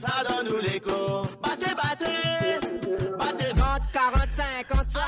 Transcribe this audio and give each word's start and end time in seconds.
ça 0.00 0.22
donne 0.28 0.48
nous 0.52 0.58
l'écho. 0.58 1.26
Battez, 1.42 1.74
battez, 1.74 2.58
battez. 3.18 3.44
45, 3.92 4.66
45, 4.68 5.00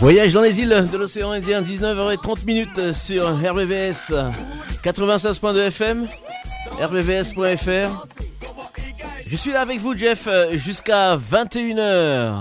Voyage 0.00 0.32
dans 0.32 0.42
les 0.42 0.60
îles 0.60 0.88
de 0.90 0.96
l'océan 0.96 1.32
Indien, 1.32 1.62
19h30 1.62 2.44
minutes 2.44 2.92
sur 2.92 3.28
RVVS 3.28 4.12
96.2 4.82 5.58
FM, 5.68 6.06
rvvs.fr. 6.80 8.06
Je 9.26 9.36
suis 9.36 9.52
là 9.52 9.62
avec 9.62 9.80
vous, 9.80 9.96
Jeff, 9.96 10.28
jusqu'à 10.52 11.16
21h. 11.16 12.34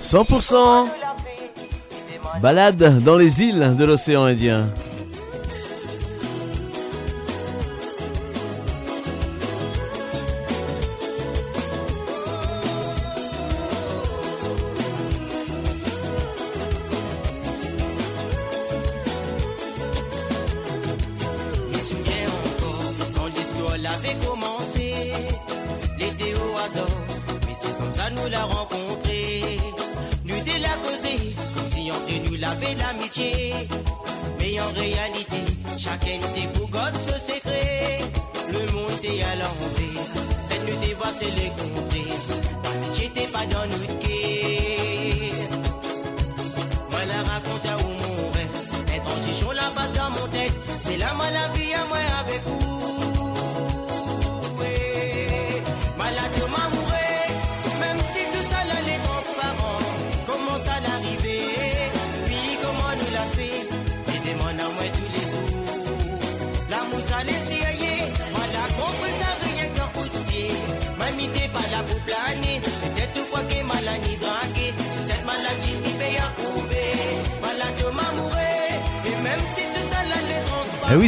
100% 0.00 0.86
balade 2.40 3.02
dans 3.02 3.16
les 3.16 3.42
îles 3.42 3.76
de 3.76 3.84
l'océan 3.84 4.24
Indien. 4.24 4.68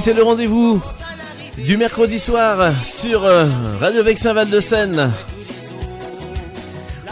C'est 0.00 0.12
le 0.12 0.22
rendez-vous 0.22 0.80
du 1.56 1.76
mercredi 1.76 2.18
soir 2.18 2.72
sur 2.84 3.24
euh, 3.24 3.46
Radio 3.80 4.04
Vexin 4.04 4.32
Val 4.32 4.48
de 4.48 4.60
Seine. 4.60 5.10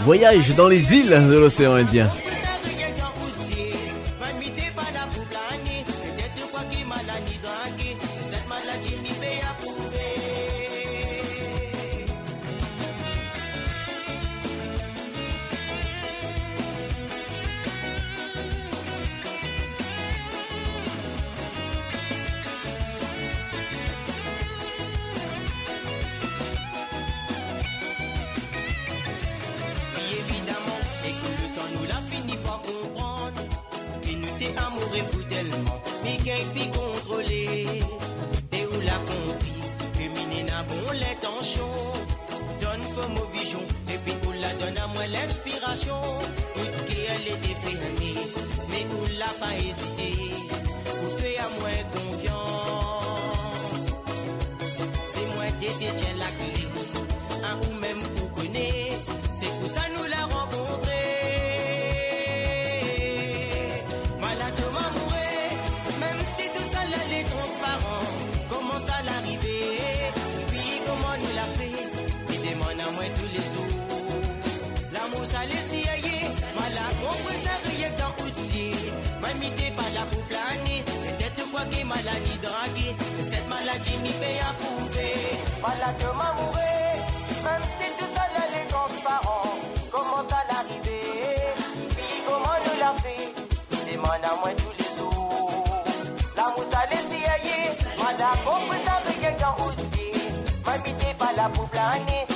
Voyage 0.01 0.55
dans 0.55 0.69
les 0.69 0.95
îles 0.95 1.11
de 1.29 1.37
l'océan 1.37 1.75
Indien. 1.75 2.09
mai 72.93 73.11
tulisu 73.17 73.63
La 74.93 75.01
moussa 75.13 75.45
laissé 75.47 75.89
aïe 75.95 76.21
Mala 76.55 76.87
compresa 77.03 77.55
rie 77.65 77.91
dans 77.99 78.15
outil 78.25 78.73
Mamité 79.21 79.73
par 79.77 79.91
la 79.95 80.03
pouplane 80.13 80.71
Peut-être 80.87 81.51
quoi 81.51 81.63
que 81.71 81.85
maladie 81.85 82.39
draguée. 82.43 82.95
Cette 83.23 83.49
maladie 83.49 83.97
m'y 84.03 84.11
fait 84.11 84.39
approuver. 84.49 85.15
Mala 85.63 85.91
que 85.99 86.09
m'amourer 86.19 86.87
Même 87.45 87.67
si 87.79 87.89
tout 87.99 88.11
ça 88.15 88.25
là 88.35 88.45
les 88.55 88.67
transparents 88.69 89.55
Comment 89.91 90.23
ça 90.31 90.41
l'arriver 90.51 91.03
Comment 92.29 92.57
nous 92.65 92.81
l'a 92.81 92.93
fait? 93.03 93.27
Demande 93.91 94.25
à 94.25 94.35
moi 94.41 94.51
tous 94.57 94.75
les 94.79 94.91
jours. 94.97 95.85
La 96.37 96.45
moussa 96.55 96.83
laissé 96.91 97.21
aïe 97.35 97.71
Mala 97.99 98.31
compresa 98.45 98.95
rie 99.07 99.35
dans 99.41 99.57
outil 99.67 100.13
Mamité 100.65 101.15
par 101.19 101.33
la 101.37 101.49
pouplane 101.49 102.36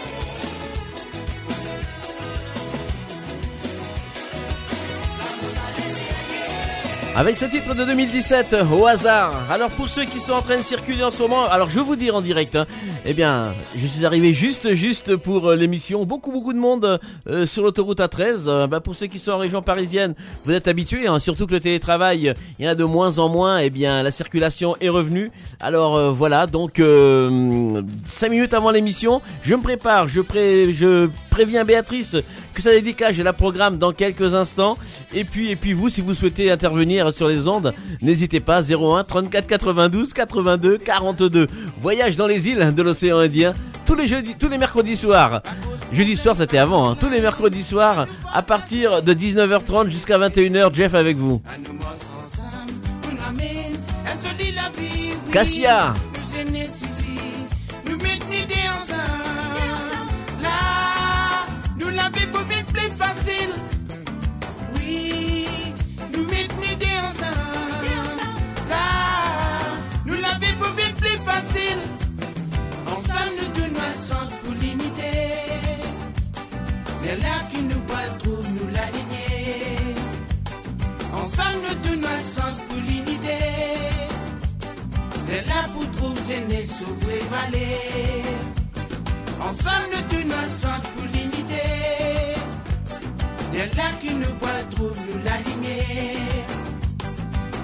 Avec 7.13 7.37
ce 7.37 7.43
titre 7.43 7.75
de 7.75 7.83
2017, 7.83 8.55
au 8.71 8.87
hasard. 8.87 9.33
Alors 9.51 9.69
pour 9.71 9.89
ceux 9.89 10.05
qui 10.05 10.21
sont 10.21 10.31
en 10.31 10.41
train 10.41 10.55
de 10.55 10.61
circuler 10.61 11.03
en 11.03 11.11
ce 11.11 11.21
moment, 11.21 11.45
alors 11.45 11.69
je 11.69 11.75
vais 11.75 11.83
vous 11.83 11.97
dire 11.97 12.15
en 12.15 12.21
direct, 12.21 12.55
hein, 12.55 12.65
eh 13.05 13.13
bien, 13.13 13.53
je 13.75 13.85
suis 13.85 14.05
arrivé 14.05 14.33
juste, 14.33 14.73
juste 14.75 15.17
pour 15.17 15.49
euh, 15.49 15.55
l'émission. 15.55 16.05
Beaucoup, 16.05 16.31
beaucoup 16.31 16.53
de 16.53 16.57
monde 16.57 16.99
euh, 17.27 17.45
sur 17.45 17.63
l'autoroute 17.63 17.99
A13. 17.99 18.47
Euh, 18.47 18.67
bah, 18.67 18.79
pour 18.79 18.95
ceux 18.95 19.07
qui 19.07 19.19
sont 19.19 19.33
en 19.33 19.37
région 19.39 19.61
parisienne, 19.61 20.15
vous 20.45 20.53
êtes 20.53 20.69
habitués, 20.69 21.07
hein, 21.07 21.19
surtout 21.19 21.47
que 21.47 21.51
le 21.51 21.59
télétravail, 21.59 22.33
il 22.57 22.65
y 22.65 22.67
en 22.67 22.71
a 22.71 22.75
de 22.75 22.85
moins 22.85 23.19
en 23.19 23.27
moins. 23.27 23.59
Eh 23.59 23.69
bien, 23.69 24.03
la 24.03 24.11
circulation 24.11 24.77
est 24.79 24.89
revenue. 24.89 25.31
Alors 25.59 26.13
voilà, 26.13 26.47
donc 26.47 26.81
5 28.07 28.29
minutes 28.29 28.53
avant 28.53 28.71
l'émission, 28.71 29.21
je 29.43 29.53
me 29.53 29.61
prépare, 29.61 30.07
je, 30.07 30.21
pré 30.21 30.73
je 30.73 31.09
préviens 31.31 31.65
Béatrice 31.65 32.17
que 32.53 32.61
ça 32.61 32.69
dédicace, 32.71 33.13
j'ai 33.13 33.23
la 33.23 33.33
programme 33.33 33.77
dans 33.77 33.93
quelques 33.93 34.35
instants. 34.35 34.77
Et 35.13 35.23
puis, 35.23 35.49
et 35.49 35.55
puis 35.55 35.73
vous, 35.73 35.89
si 35.89 36.01
vous 36.01 36.13
souhaitez 36.13 36.51
intervenir 36.51 37.11
sur 37.11 37.27
les 37.27 37.47
ondes, 37.47 37.73
n'hésitez 38.01 38.39
pas, 38.39 38.61
01 38.61 39.03
34 39.03 39.47
92 39.47 40.13
82 40.13 40.77
42. 40.77 41.47
Voyage 41.79 42.17
dans 42.17 42.27
les 42.27 42.49
îles 42.49 42.75
de 42.75 42.81
l'océan 42.83 43.17
Indien, 43.17 43.53
tous 43.85 43.95
les 43.95 44.07
jeudis, 44.07 44.35
tous 44.37 44.49
les 44.49 44.59
mercredis 44.59 44.97
soirs. 44.97 45.41
Jeudi 45.91 46.15
soir, 46.15 46.35
c'était 46.35 46.57
avant, 46.57 46.91
hein. 46.91 46.97
tous 46.99 47.09
les 47.09 47.21
mercredis 47.21 47.63
soirs, 47.63 48.07
à 48.33 48.41
partir 48.41 49.01
de 49.01 49.13
19h30 49.13 49.89
jusqu'à 49.89 50.19
21h, 50.19 50.75
Jeff 50.75 50.93
avec 50.93 51.17
vous. 51.17 51.41
Cassia 55.31 55.93
la 61.95 62.09
vie 62.09 62.25
pour 62.27 62.41
vivre 62.41 62.65
plus 62.65 62.89
facile. 63.03 63.53
Oui, 64.75 65.47
nous 66.13 66.25
mettons 66.25 66.61
l'idée 66.61 66.97
ensemble. 67.03 67.87
Là, 68.69 68.85
nous 70.05 70.13
la 70.15 70.33
vie 70.39 70.53
pour 70.59 70.73
vivre 70.75 70.95
plus 70.95 71.17
facile. 71.17 71.79
Ensemble, 72.87 73.33
nous 73.39 73.61
donnons 73.61 73.87
le 73.91 73.97
centre 73.97 74.37
pour 74.43 74.53
l'unité. 74.53 75.13
De 77.03 77.21
là 77.21 77.35
qui 77.51 77.61
nous 77.61 77.81
voit 77.87 78.17
trouve 78.19 78.47
nous 78.49 78.67
l'aligner. 78.67 79.95
Ensemble 81.13 81.59
nous 81.67 81.75
tous 81.83 81.95
nous 81.95 82.23
centre 82.23 82.61
pour 82.67 82.77
l'unité. 82.77 83.39
De 85.29 85.47
là 85.47 85.67
pour 85.73 85.89
trouver 85.91 86.33
aînés 86.35 86.65
sauver 86.65 87.21
vallée. 87.29 88.60
Ensemble 89.43 89.97
tous 90.09 90.23
nous 90.23 90.49
centre 90.49 90.87
pour 90.91 91.05
l'unité. 91.05 91.63
De 93.53 93.77
là 93.77 93.87
nous 94.03 94.39
voit 94.39 94.63
trouve 94.71 94.97
nous 95.07 95.19
l'aligner. 95.25 96.17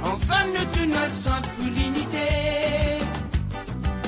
Ensemble 0.04 0.54
nous 0.56 0.66
tous 0.74 0.88
nous 0.88 1.12
centre 1.12 1.50
pour 1.56 1.66
l'unité. 1.66 2.28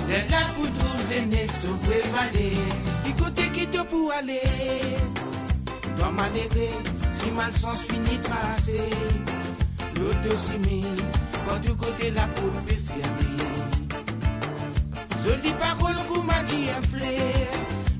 De 0.07 0.31
là 0.31 0.41
pour 0.55 0.65
trouver 0.65 1.17
aînés 1.17 1.47
sauver 1.47 2.01
vallée. 2.13 2.57
Du 3.05 3.13
côté 3.13 3.43
qui 3.53 3.67
te 3.67 3.81
pour 3.83 4.11
aller. 4.13 4.41
Toi 5.97 6.11
malheureux, 6.11 6.75
si 7.13 7.29
mal 7.31 7.53
sens 7.53 7.77
fini 7.87 8.17
de 8.17 8.27
passer. 8.27 8.89
L'autre 9.95 10.59
mis, 10.65 10.85
quand 11.47 11.59
du 11.59 11.75
côté 11.75 12.11
la 12.11 12.27
peau 12.27 12.49
peut 12.65 12.75
fermer. 12.87 13.29
Jolie 15.23 15.53
parole 15.59 15.95
pour 16.07 16.23
m'a 16.23 16.41
dit 16.43 16.69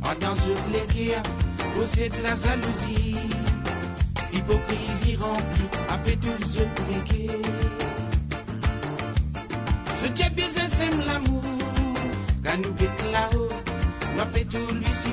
En 0.10 0.16
dans 0.16 0.34
les 0.74 0.88
guerres, 0.92 1.22
possède 1.76 2.14
la 2.24 2.36
jalousie. 2.36 3.16
Hypocrisie 4.34 5.16
remplie, 5.18 5.70
après 5.88 6.16
tout 6.16 6.46
ce 6.48 6.62
que 6.62 6.82
Ce 10.02 10.08
Dieu 10.08 10.26
bien 10.36 10.48
sème 10.48 11.00
l'amour, 11.06 11.44
quand 12.44 12.58
nous 12.58 12.74
guette 12.74 13.12
là-haut, 13.12 13.50
nous 14.18 14.34
fait 14.34 14.46
tout 14.46 14.58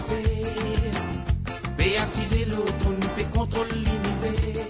faire. 0.08 1.02
Paye 1.76 1.96
assise 1.98 2.48
l'autre, 2.48 2.72
on 2.87 2.90
nous 2.90 3.12
peut 3.16 3.38
contrôler 3.38 3.75
l'univers. 3.75 4.66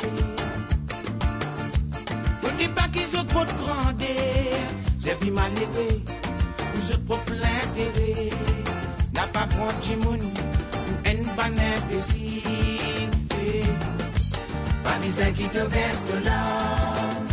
Faut 2.40 2.72
pas 2.74 2.88
qu'ils 2.88 3.16
ont 3.16 3.24
trop 3.26 3.44
de 3.44 3.52
grandeur, 3.52 4.58
c'est 4.98 5.22
vie 5.22 5.30
malheureux, 5.30 6.02
nous 6.74 6.90
autres 6.90 7.04
propres 7.04 7.32
l'intérêt. 7.32 8.55
N'a 9.16 9.26
pas 9.28 9.46
prendre 9.46 9.80
du 9.80 9.96
monde, 9.96 10.20
ou 10.88 11.08
une 11.08 11.24
bonne 11.24 11.58
imbécile. 11.58 12.42
Pas 14.84 14.98
besoin 15.02 15.32
qui 15.32 15.48
te 15.48 15.58
de 15.58 16.24
l'âme. 16.24 17.26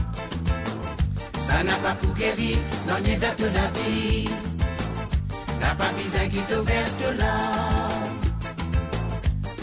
Ça 1.39 1.61
n'a 1.61 1.73
pas 1.83 1.95
pour 1.95 2.15
guérir, 2.15 2.57
non, 2.87 2.95
ni 3.03 3.17
date 3.17 3.37
de 3.37 3.45
la 3.45 3.67
vie. 3.75 4.29
Pas 5.77 5.91
besoin 5.97 6.29
qui 6.29 6.39
te 6.39 6.53
de 6.53 7.17
l'âme. 7.17 8.13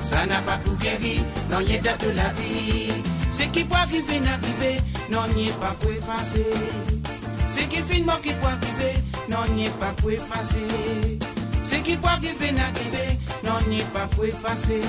Ça 0.03 0.27
n'a 0.27 0.41
pas 0.43 0.59
pour 0.59 0.77
guérir, 0.77 1.23
non, 1.51 1.61
ni 1.61 1.79
date 1.79 2.05
de 2.05 2.11
la 2.11 2.29
vie. 2.35 2.93
Ce 3.33 3.45
qui 3.45 3.65
peut 3.65 3.77
arriver 3.77 4.21
n'arriver, 4.21 4.81
non, 5.11 5.27
n'y 5.35 5.49
est 5.49 5.61
pas 5.61 5.75
pour 5.81 5.91
effacer. 5.91 6.53
Ce 7.49 7.61
qui 7.65 7.81
finalement 7.89 8.21
qui 8.23 8.35
peut 8.35 8.47
arriver, 8.47 8.95
non, 9.31 9.55
n'y 9.55 9.67
est 9.67 9.79
pas 9.79 9.95
pour 9.97 10.11
effacer. 11.81 11.81
Ce 11.81 11.85
qui 11.85 11.97
peut 11.97 12.09
arriver 12.09 12.53
n'arriver, 12.53 13.19
non, 13.45 13.69
n'y 13.69 13.83
pas 13.83 14.07
pour 14.07 14.25
effacer. 14.25 14.81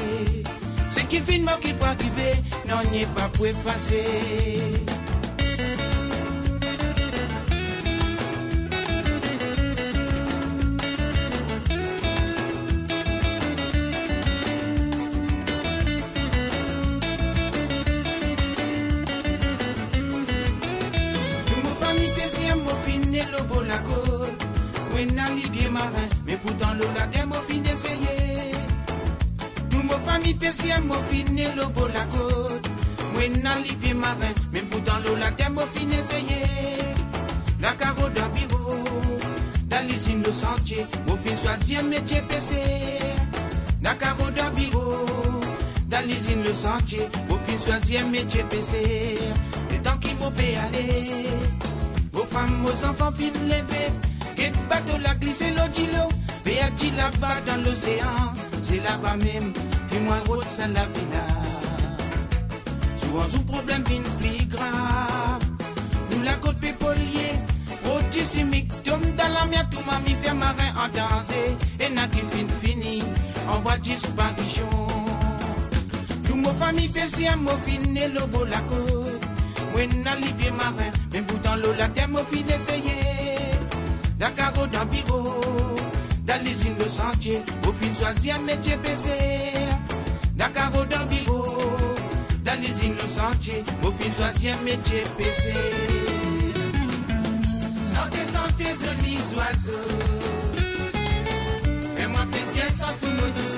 Ce 0.92 1.00
qui 1.02 1.20
finalement 1.22 1.58
qui 1.62 1.74
peut 1.74 1.86
arriver, 1.86 2.34
non, 2.68 2.78
n'y 2.92 3.06
pas 3.06 3.30
pour 3.30 3.46
beau 31.72 31.88
la 31.88 32.06
côte. 32.06 32.70
Oui, 33.16 33.30
n'a 33.30 33.56
marin, 33.94 34.34
mais 34.54 34.62
pourtant 34.62 35.00
l'eau 35.06 35.16
la 35.16 35.32
terre, 35.32 35.52
mon 35.52 35.62
fin 35.62 35.86
d'essayer. 35.86 36.46
La 37.62 37.72
carreau 37.74 38.10
d'un 38.10 38.30
bureau, 38.30 38.78
dans 39.70 39.88
l'usine 39.88 40.24
le 40.26 40.34
sentier, 40.34 40.86
mon 41.08 41.16
fin 41.18 41.36
choisit 41.36 41.80
un 41.80 41.84
métier 41.84 42.22
PC. 42.28 42.56
La 43.84 43.94
carreau 43.96 44.30
d'un 44.32 44.50
bureau, 44.52 45.06
dans 45.90 46.08
l'usine 46.08 46.44
le 46.44 46.54
sentier, 46.54 47.08
mon 47.30 47.38
fin 47.38 47.58
choisit 47.64 48.00
un 48.02 48.10
métier 48.10 48.44
PC. 48.50 49.20
Le 49.72 49.78
temps 49.82 49.98
qui 50.00 50.14
m'ont 50.16 50.32
fait 50.32 50.56
aller. 50.56 51.28
Vos 52.12 52.26
femmes, 52.26 52.64
vos 52.64 52.86
enfants 52.86 53.12
fin 53.12 53.32
lever. 53.48 53.92
Get 54.38 54.54
bateau 54.70 54.98
la 55.04 55.14
glissé 55.16 55.52
l'eau 55.52 55.68
d'îlot. 55.74 56.10
Béati 56.44 56.92
là-bas 56.92 57.42
dans 57.46 57.64
l'océan. 57.64 58.34
C'est 58.62 58.78
là-bas 58.78 59.18
même 59.18 59.54
que 59.90 59.98
moi 60.00 60.18
route 60.28 60.44
ça 60.44 60.68
la 60.68 60.86
villa. 60.86 61.31
Souvent 63.12 63.30
sous 63.30 63.44
problème 63.44 63.84
vin 63.90 64.02
plus 64.20 64.46
grave. 64.46 65.44
Nous 66.12 66.22
la 66.24 66.32
côte 66.36 66.58
pépolier. 66.60 67.34
Rotissimique, 67.84 68.72
tom 68.84 69.02
dans 69.02 69.34
la 69.34 69.46
mienne, 69.48 69.68
tout 69.70 69.82
m'a 69.86 70.00
mis 70.00 70.16
fait 70.16 70.34
marin 70.34 70.72
en 70.78 70.88
danger. 70.88 71.58
Et 71.82 71.94
n'a 71.94 72.08
qui 72.08 72.20
fin 72.20 72.48
fini. 72.62 73.04
En 73.50 73.60
voie 73.60 73.78
disparition. 73.80 74.70
Tout 76.26 76.36
mon 76.36 76.54
famille 76.54 76.88
PCM, 76.88 77.42
mon 77.42 77.52
fin 77.58 77.96
et 77.96 78.08
le 78.08 78.26
beau 78.28 78.46
la 78.46 78.62
n'a 80.04 80.16
livier 80.16 80.52
marin, 80.52 80.92
même 81.12 81.26
pourtant 81.26 81.58
l'eau 81.58 81.74
la 81.78 81.90
terre, 81.90 82.08
mon 82.08 82.24
fin 82.24 82.48
essayer. 82.48 83.36
La 84.22 84.30
carreau 84.30 84.68
dans 84.68 84.86
bureau, 84.86 85.42
dans 86.26 86.42
l'usine 86.46 86.76
le 86.80 86.88
sentier, 86.88 87.42
au 87.68 87.74
fin 87.74 88.32
un 88.32 88.40
métier 88.44 88.78
PC. 88.78 89.10
La 90.38 90.48
carreau 90.48 90.86
dans 90.86 91.06
bureau, 91.08 91.41
le 92.60 93.08
sentier, 93.08 93.64
au 93.84 93.92
fin 93.92 94.12
choisir 94.12 94.58
un 94.58 94.64
métier 94.64 95.04
PC. 95.18 95.54
Santé, 97.94 98.20
santé, 98.26 98.66
jolis 98.82 99.22
oiseaux. 99.36 99.88
Fais-moi 101.96 102.22
plaisir 102.32 102.66
sans 102.78 102.94
tout 103.00 103.14
me 103.14 103.51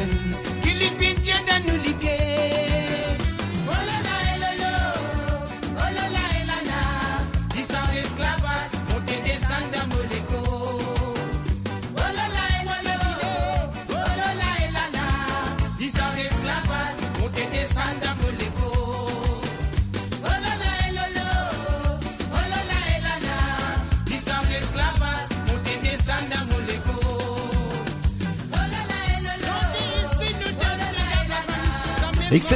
listen 0.00 0.29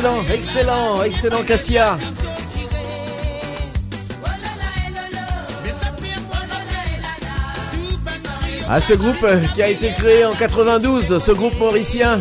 excellent, 0.04 0.22
excellent, 0.34 1.02
excellent 1.02 1.42
Cassia. 1.44 1.96
À 8.68 8.80
ce 8.80 8.92
groupe 8.94 9.26
qui 9.54 9.62
a 9.62 9.68
été 9.68 9.88
créé 9.90 10.26
en 10.26 10.34
92, 10.34 11.18
ce 11.18 11.32
groupe 11.32 11.58
mauricien 11.58 12.18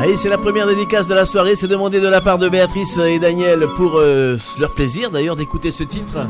Allez, 0.00 0.16
c'est 0.16 0.30
la 0.30 0.38
première 0.38 0.66
dédicace 0.66 1.06
de 1.08 1.12
la 1.12 1.26
soirée. 1.26 1.56
C'est 1.56 1.68
demandé 1.68 2.00
de 2.00 2.08
la 2.08 2.22
part 2.22 2.38
de 2.38 2.48
Béatrice 2.48 2.96
et 2.96 3.18
Daniel 3.18 3.66
pour 3.76 3.96
euh, 3.98 4.38
leur 4.58 4.72
plaisir 4.72 5.10
d'ailleurs 5.10 5.36
d'écouter 5.36 5.70
ce 5.70 5.84
titre. 5.84 6.26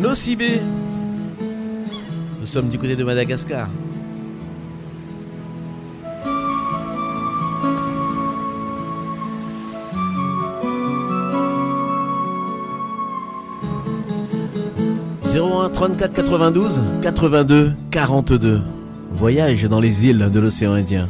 Nocibé. 0.00 0.60
Nous 2.40 2.46
sommes 2.46 2.68
du 2.68 2.78
côté 2.78 2.94
de 2.94 3.02
Madagascar. 3.02 3.66
«01 15.34 15.68
34 15.70 16.14
92 16.14 16.80
82 17.02 17.72
42» 17.90 18.62
Voyage 19.10 19.64
dans 19.64 19.80
les 19.80 20.06
îles 20.06 20.30
de 20.32 20.38
l'océan 20.38 20.74
Indien. 20.74 21.08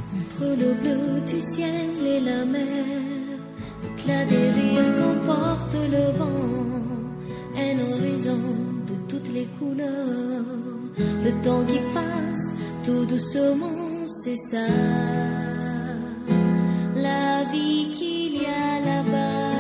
tout 13.15 13.21
saumon, 13.21 14.07
c'est 14.07 14.35
ça. 14.35 14.67
La 16.97 17.45
vie 17.53 17.89
qu'il 17.97 18.43
y 18.43 18.47
a 18.47 18.81
là-bas. 18.91 19.55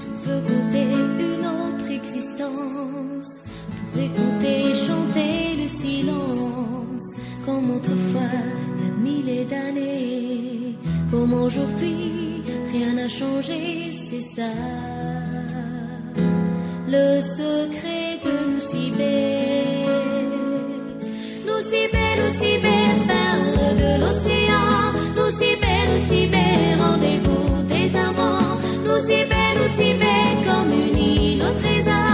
Tout 0.00 0.16
veut 0.24 0.42
compter 0.50 0.88
une 1.28 1.46
autre 1.58 1.90
existence. 1.90 3.30
Pour 3.92 4.00
écouter 4.00 4.74
chanter 4.86 5.56
le 5.60 5.66
silence. 5.66 7.06
Comme 7.44 7.70
autrefois, 7.76 8.36
il 8.78 9.02
milliers 9.02 9.44
d'années. 9.44 10.76
Comme 11.10 11.32
aujourd'hui, 11.32 12.42
rien 12.72 12.92
n'a 12.94 13.08
changé, 13.08 13.90
c'est 13.90 14.26
ça. 14.36 14.52
Le 16.88 17.20
secret 17.20 18.20
de 18.24 18.52
nous 18.52 18.60
nous 21.56 21.62
si 21.62 21.88
belles 21.90 22.22
ou 22.22 22.30
si 22.38 22.58
belles, 22.58 23.06
parle 23.08 23.76
de 23.76 24.04
l'océan. 24.04 24.92
Nous 25.16 25.30
si 25.30 25.56
belles 25.56 25.94
ou 25.94 25.98
si 25.98 26.26
belles, 26.26 26.78
rendez-vous 26.78 27.62
des 27.62 27.96
amants. 27.96 28.58
Nous 28.84 28.98
si 28.98 29.24
belles 29.24 29.64
ou 29.64 29.66
si 29.66 29.94
belles, 29.94 30.44
comme 30.44 30.70
une 30.70 30.98
île 30.98 31.42
au 31.42 31.58
trésor. 31.58 32.05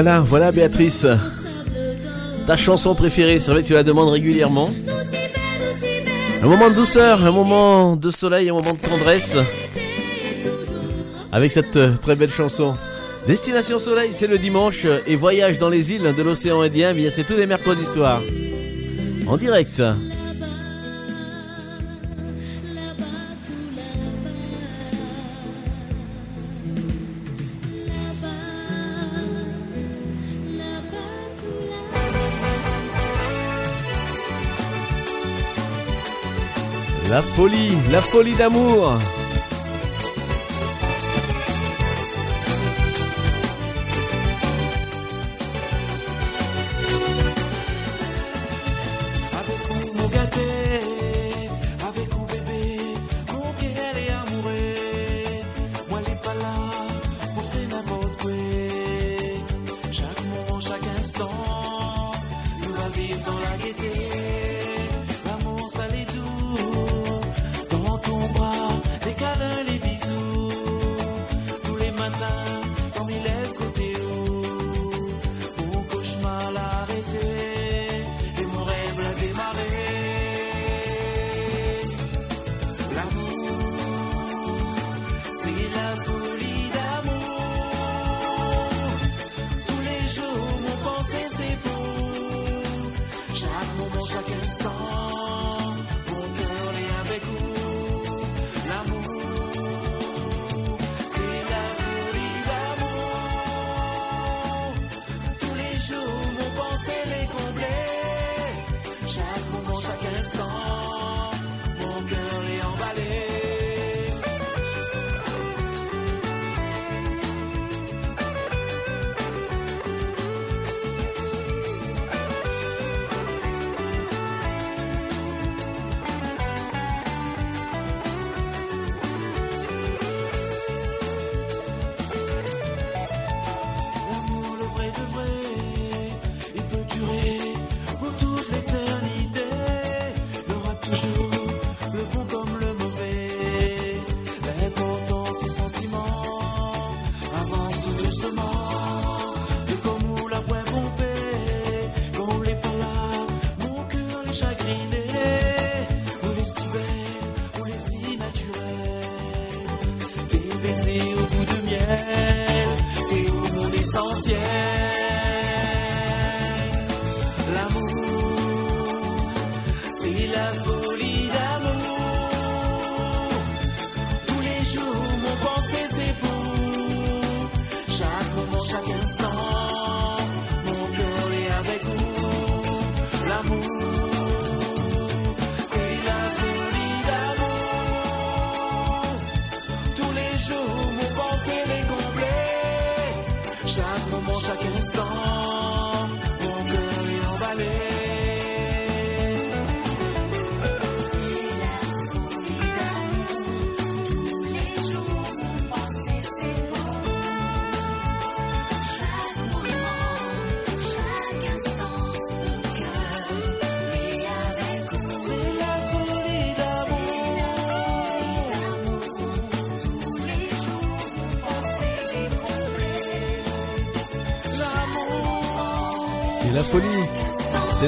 Voilà, 0.00 0.20
voilà 0.20 0.52
Béatrice. 0.52 1.06
Ta 2.46 2.56
chanson 2.56 2.94
préférée, 2.94 3.40
c'est 3.40 3.50
vrai 3.50 3.62
que 3.62 3.66
tu 3.66 3.72
la 3.72 3.82
demandes 3.82 4.10
régulièrement. 4.10 4.70
Un 6.40 6.46
moment 6.46 6.70
de 6.70 6.76
douceur, 6.76 7.24
un 7.24 7.32
moment 7.32 7.96
de 7.96 8.12
soleil, 8.12 8.48
un 8.48 8.52
moment 8.52 8.74
de 8.74 8.78
tendresse. 8.78 9.34
Avec 11.32 11.50
cette 11.50 11.74
euh, 11.74 11.94
très 12.00 12.14
belle 12.14 12.30
chanson. 12.30 12.76
Destination 13.26 13.80
Soleil, 13.80 14.10
c'est 14.12 14.28
le 14.28 14.38
dimanche 14.38 14.86
et 15.04 15.16
voyage 15.16 15.58
dans 15.58 15.68
les 15.68 15.90
îles 15.90 16.14
de 16.16 16.22
l'océan 16.22 16.60
Indien, 16.60 16.94
bien 16.94 17.10
c'est 17.10 17.24
tous 17.24 17.34
les 17.34 17.46
mercredis 17.46 17.84
soirs. 17.84 18.22
En 19.26 19.36
direct. 19.36 19.82
La 37.18 37.22
folie, 37.22 37.76
la 37.90 38.00
folie 38.00 38.34
d'amour. 38.34 39.00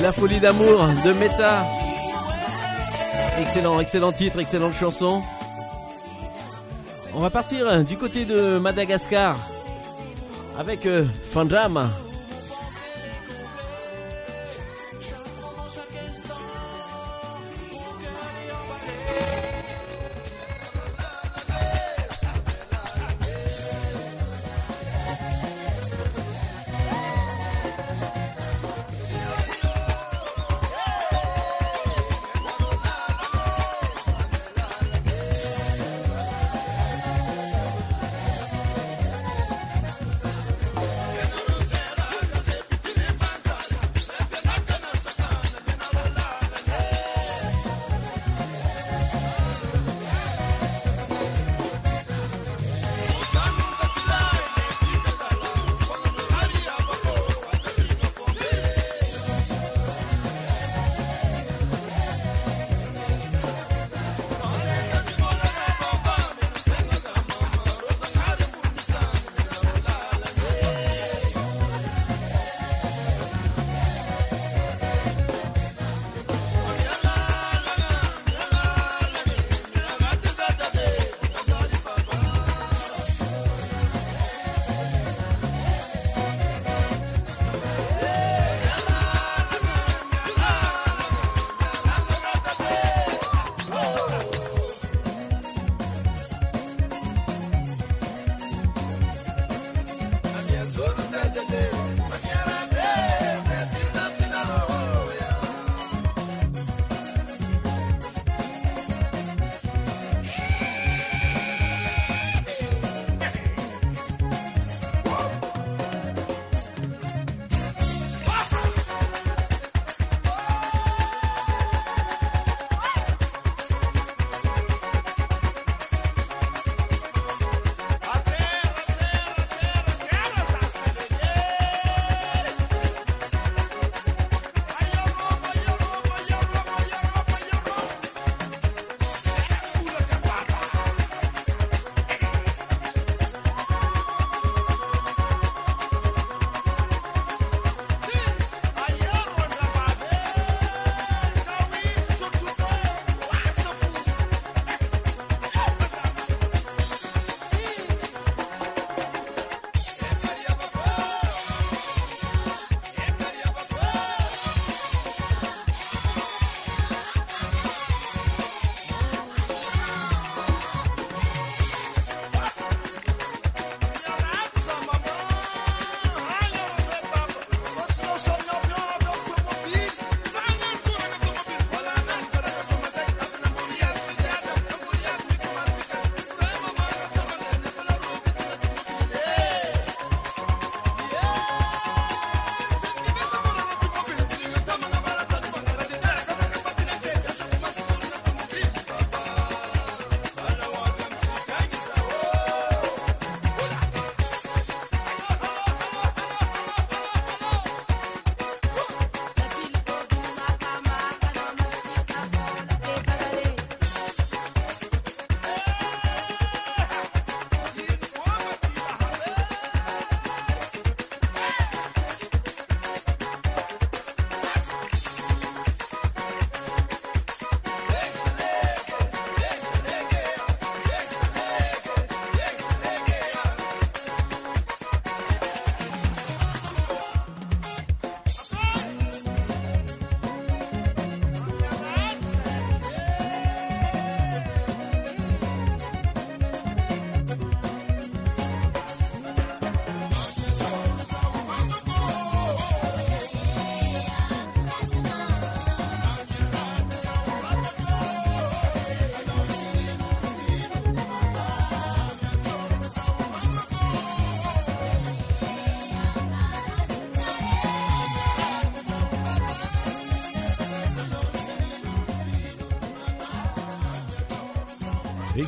La 0.01 0.13
folie 0.13 0.41
d'amour 0.41 0.87
de 1.05 1.13
Meta. 1.13 1.65
Excellent, 3.39 3.81
excellent 3.81 4.13
titre, 4.13 4.39
excellente 4.39 4.73
chanson. 4.73 5.23
On 7.15 7.21
va 7.21 7.29
partir 7.29 7.85
du 7.85 7.99
côté 7.99 8.25
de 8.25 8.59
Madagascar 8.59 9.37
avec 10.59 10.87
euh, 10.87 11.05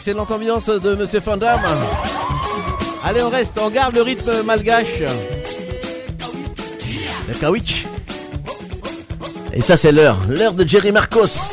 Excellente 0.05 0.33
ambiance 0.33 0.69
de 0.69 0.97
Monsieur 0.97 1.21
Fandam. 1.21 1.61
Allez, 3.05 3.23
on 3.23 3.29
reste, 3.29 3.53
on 3.63 3.71
garde 3.71 3.95
le 3.95 4.03
rythme 4.03 4.43
malgache. 4.43 4.99
Le 7.29 7.35
kawitch. 7.35 7.87
Et 9.53 9.61
ça, 9.61 9.77
c'est 9.77 9.93
l'heure, 9.93 10.19
l'heure 10.29 10.55
de 10.55 10.67
Jerry 10.67 10.91
Marcos. 10.91 11.52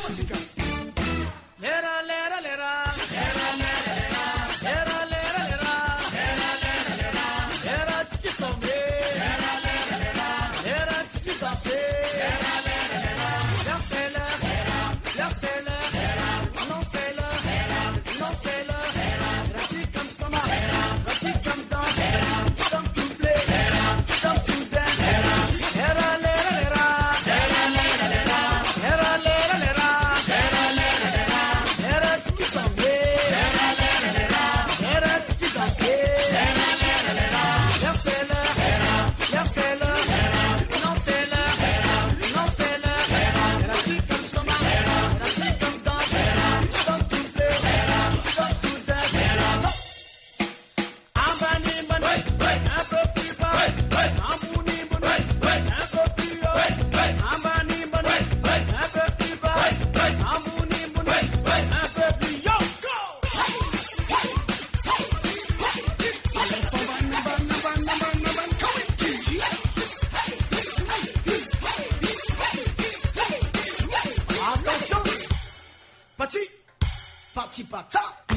Patipata 77.64 78.29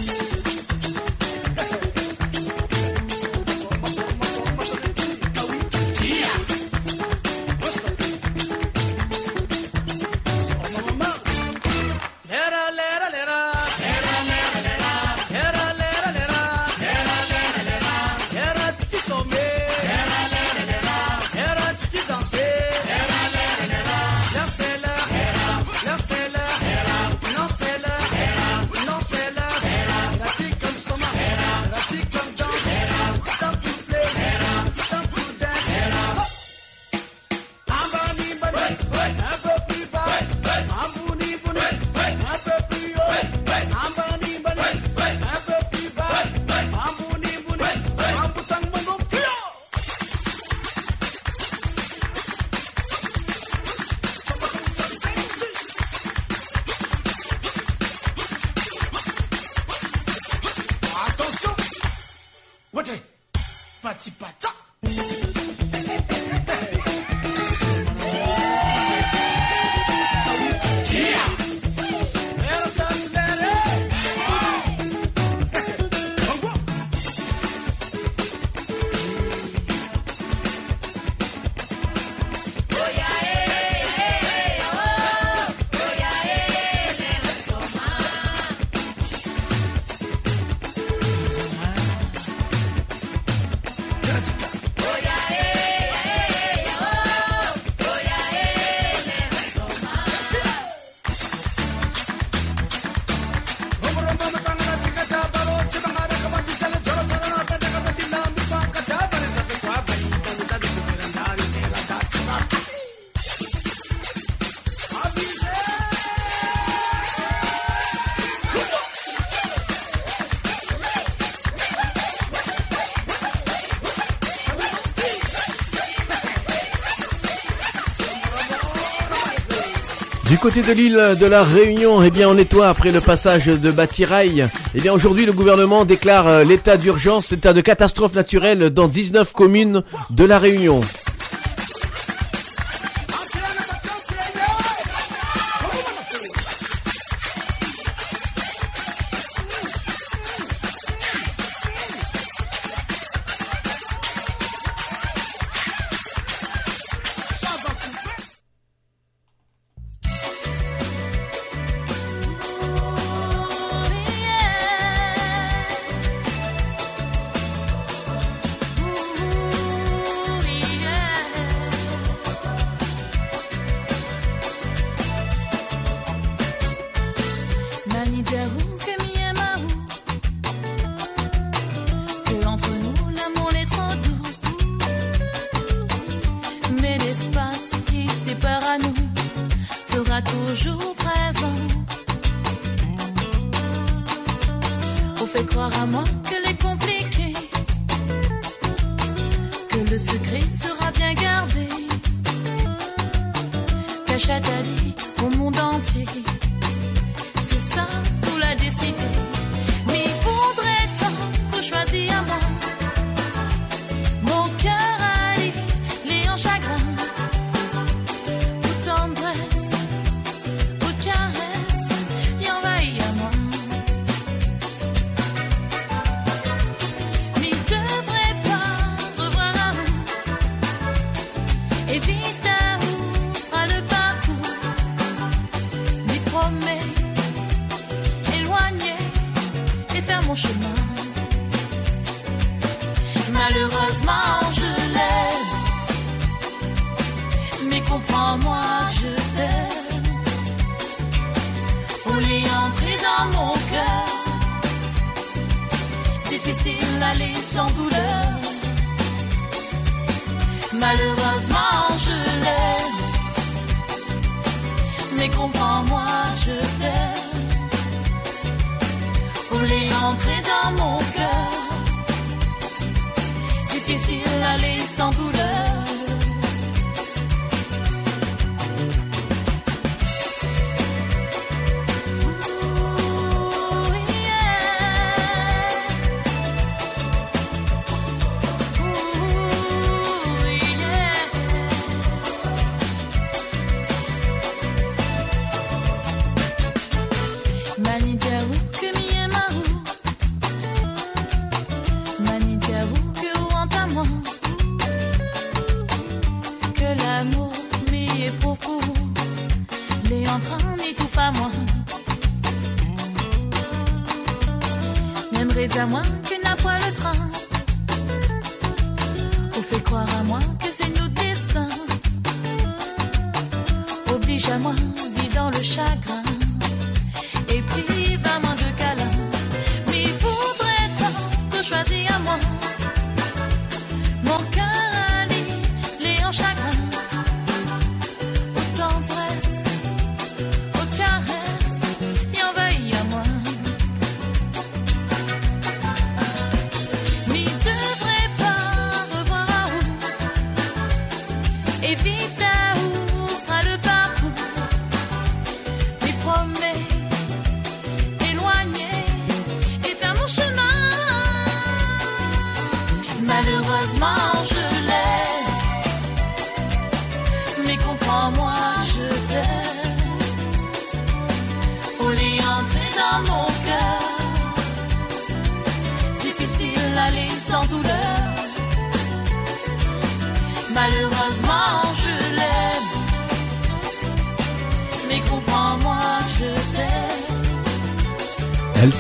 côté 130.43 130.63
de 130.63 130.73
l'île 130.73 131.17
de 131.21 131.27
la 131.27 131.45
Réunion, 131.45 132.03
eh 132.03 132.11
bien, 132.11 132.29
on 132.29 132.35
nettoie 132.35 132.69
après 132.69 132.91
le 132.91 133.01
passage 133.01 133.47
de 133.47 133.71
Batirail. 133.71 134.49
Eh 134.75 134.81
bien, 134.81 134.93
aujourd'hui, 134.93 135.25
le 135.25 135.33
gouvernement 135.33 135.85
déclare 135.85 136.27
euh, 136.27 136.43
l'état 136.43 136.77
d'urgence, 136.77 137.31
l'état 137.31 137.53
de 137.53 137.61
catastrophe 137.61 138.17
naturelle 138.17 138.71
dans 138.71 138.89
19 138.89 139.33
communes 139.33 139.85
de 140.11 140.25
la 140.25 140.41
Réunion. 140.41 140.81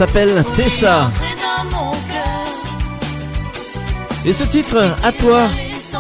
s'appelle 0.07 0.45
Tessa. 0.57 1.12
Et 4.25 4.33
ce 4.33 4.43
titre, 4.43 4.77
à 5.05 5.12
toi, 5.12 5.49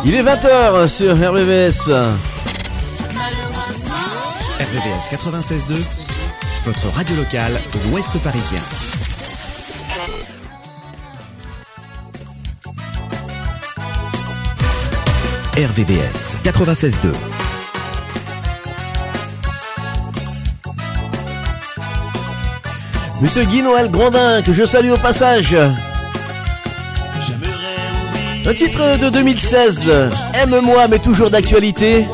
il 0.04 0.14
est 0.16 0.24
20h 0.24 0.88
sur 0.88 1.14
RBVS. 1.14 1.88
RBVS 4.58 5.06
96.2, 5.12 5.74
votre 6.64 6.88
radio 6.96 7.14
locale 7.14 7.60
ouest 7.92 8.18
parisien. 8.18 8.62
RVBS 15.56 16.36
96.2 16.44 17.31
Monsieur 23.22 23.44
Guy-Noël 23.44 23.88
Grandin, 23.88 24.42
que 24.42 24.52
je 24.52 24.64
salue 24.64 24.90
au 24.90 24.96
passage. 24.96 25.56
Un 28.44 28.52
titre 28.52 28.98
de 28.98 29.10
2016, 29.10 29.88
Aime-moi 30.34 30.88
mais 30.88 30.98
toujours 30.98 31.30
d'actualité. 31.30 32.04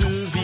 je. 0.00 0.39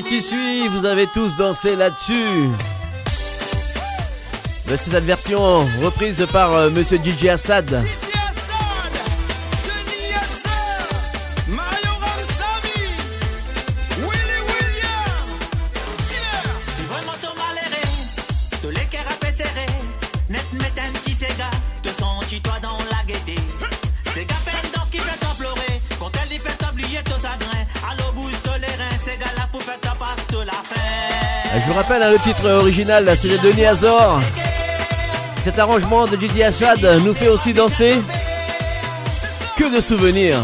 qui 0.00 0.22
suit, 0.22 0.68
vous 0.68 0.84
avez 0.84 1.06
tous 1.06 1.36
dansé 1.36 1.76
là-dessus. 1.76 2.50
Voici 4.66 4.90
cette 4.90 5.04
version 5.04 5.60
reprise 5.82 6.26
par 6.32 6.52
euh, 6.52 6.70
Monsieur 6.70 6.98
DJ 6.98 7.26
Assad. 7.26 7.84
rappelle 31.76 32.02
hein, 32.02 32.10
le 32.10 32.18
titre 32.18 32.50
original, 32.50 33.12
c'est 33.20 33.28
de 33.28 33.36
Denis 33.36 33.66
Azor. 33.66 34.18
Cet 35.42 35.58
arrangement 35.58 36.06
de 36.06 36.16
Gigi 36.16 36.42
Ashad 36.42 36.82
nous 37.04 37.12
fait 37.12 37.28
aussi 37.28 37.52
danser. 37.52 38.00
Que 39.58 39.74
de 39.74 39.80
souvenirs 39.80 40.38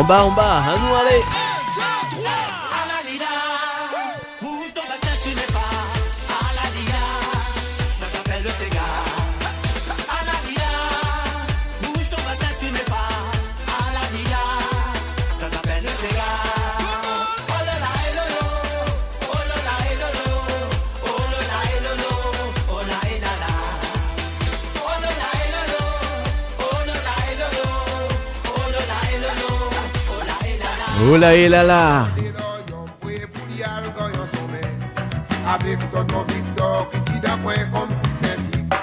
En 0.00 0.04
bas, 0.04 0.24
en 0.24 0.30
bas, 0.30 0.62
à 0.66 0.78
nous 0.78 0.96
aller 0.96 1.22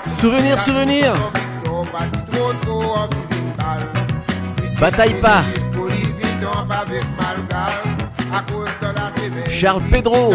Souvenir, 0.10 0.60
souvenir. 0.60 1.16
Bataille 4.78 5.14
pas. 5.22 5.44
Charles 9.50 9.84
Pedro. 9.90 10.34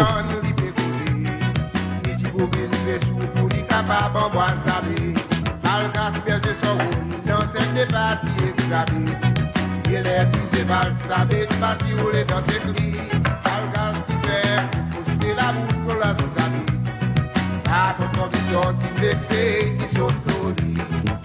les 10.63 10.69
valses 10.69 10.95
avaient 11.13 11.47
battu 11.59 11.93
les 12.13 12.23
danses 12.23 12.47
écrites. 12.47 13.27
Algas 13.45 13.97
hiver, 14.09 14.69
pousser 14.91 15.35
la 15.35 15.53
la 15.99 16.15
sous-amie. 16.17 16.65
La 17.65 17.95
contre-vision 17.97 18.61
qui 18.79 19.01
vexait, 19.01 19.75
qui 19.77 19.95
saute. 19.95 21.22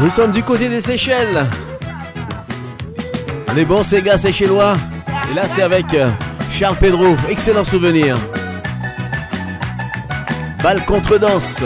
Nous 0.00 0.08
sommes 0.08 0.32
du 0.32 0.42
côté 0.42 0.70
des 0.70 0.80
Seychelles. 0.80 1.44
Les 3.54 3.66
bons 3.66 3.84
Sega 3.84 4.16
Seychellois. 4.16 4.74
Et 5.30 5.34
là, 5.34 5.42
c'est 5.54 5.62
avec 5.62 5.92
euh, 5.92 6.08
Charles 6.50 6.76
Pedro. 6.76 7.16
Excellent 7.28 7.64
souvenir. 7.64 8.16
Balle 10.62 10.84
contre 10.86 11.18
danse. 11.18 11.62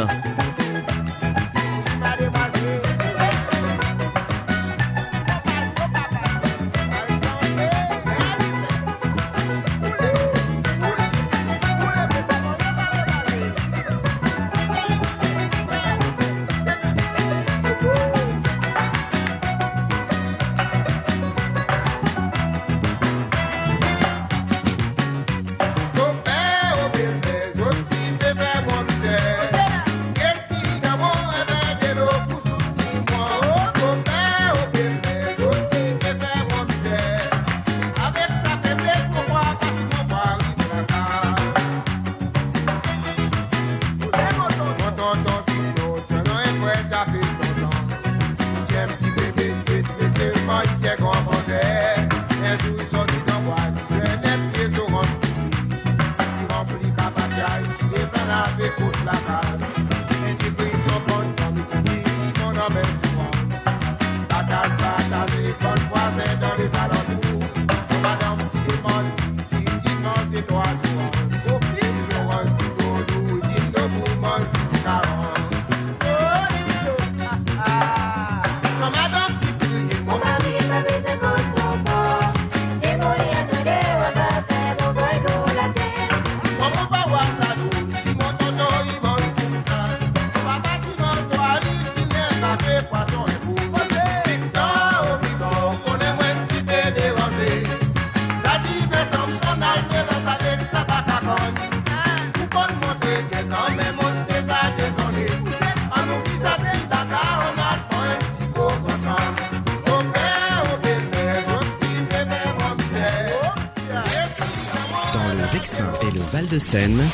Seine, 116.74 117.08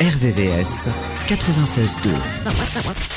RVVS 0.00 0.90
96.2. 1.28 3.11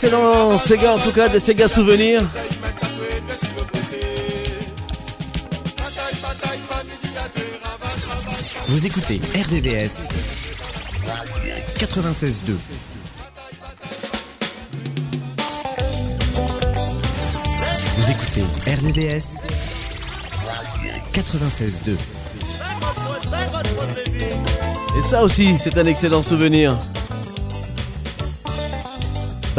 excellent 0.00 0.56
Sega 0.60 0.92
en 0.92 0.98
tout 0.98 1.10
cas 1.10 1.28
de 1.28 1.40
Sega 1.40 1.66
Souvenir. 1.66 2.22
Vous 8.68 8.86
écoutez 8.86 9.20
RDVS 9.34 10.06
96.2. 11.80 12.54
Vous 17.96 18.10
écoutez 18.10 18.44
RDVS 18.68 19.48
96.2. 21.12 21.96
Et 24.96 25.02
ça 25.02 25.24
aussi, 25.24 25.58
c'est 25.58 25.76
un 25.76 25.86
excellent 25.86 26.22
souvenir. 26.22 26.78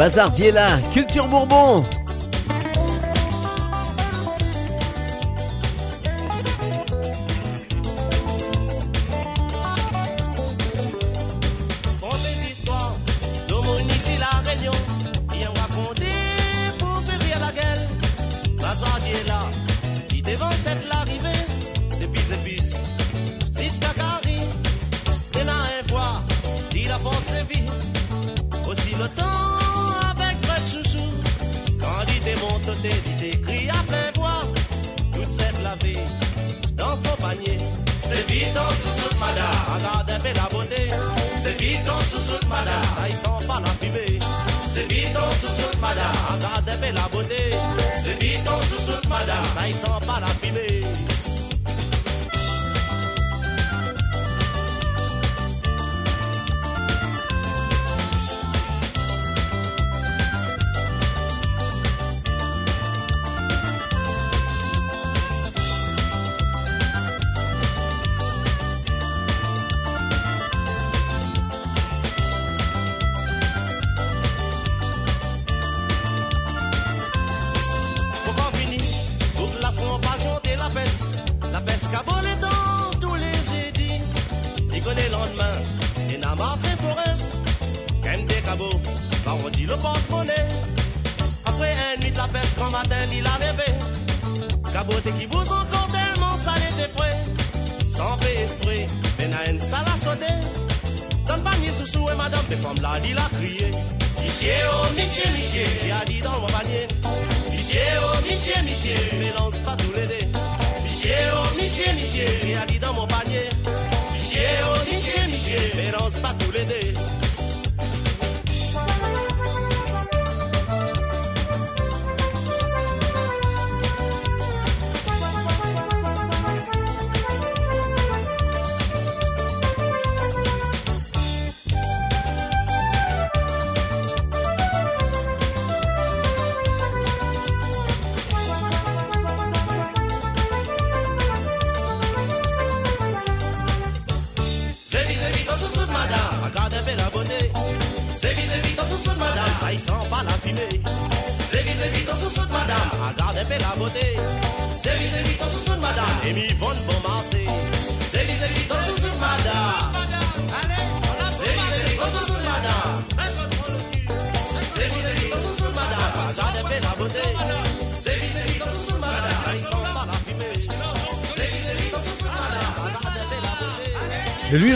Bazardiella, 0.00 0.80
Culture 0.94 1.28
Bourbon. 1.28 1.84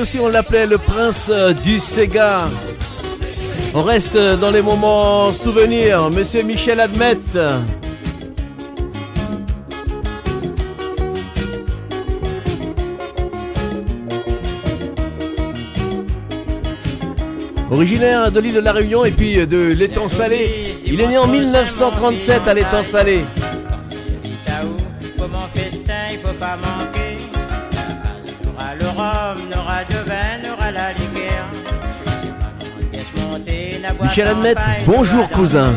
Aussi, 0.04 0.20
on 0.20 0.28
l'appelait 0.28 0.66
le 0.66 0.76
prince 0.76 1.30
euh, 1.32 1.54
du 1.54 1.80
Sega. 1.80 2.46
On 3.74 3.82
reste 3.82 4.18
dans 4.18 4.50
les 4.50 4.60
moments 4.60 5.32
souvenirs. 5.32 6.10
Monsieur 6.10 6.42
Michel 6.42 6.78
Admette. 6.78 7.38
Originaire 17.70 18.30
de 18.30 18.40
l'île 18.40 18.56
de 18.56 18.60
la 18.60 18.72
Réunion 18.72 19.06
et 19.06 19.10
puis 19.10 19.46
de 19.46 19.72
l'étang 19.72 20.10
salé. 20.10 20.74
Il 20.84 21.00
est 21.00 21.08
né 21.08 21.16
en 21.16 21.28
1937 21.28 22.46
à 22.46 22.52
l'étang 22.52 22.82
salé. 22.82 23.24
Michel 34.16 34.54
paille, 34.54 34.84
bonjour, 34.86 35.28
cousin. 35.28 35.74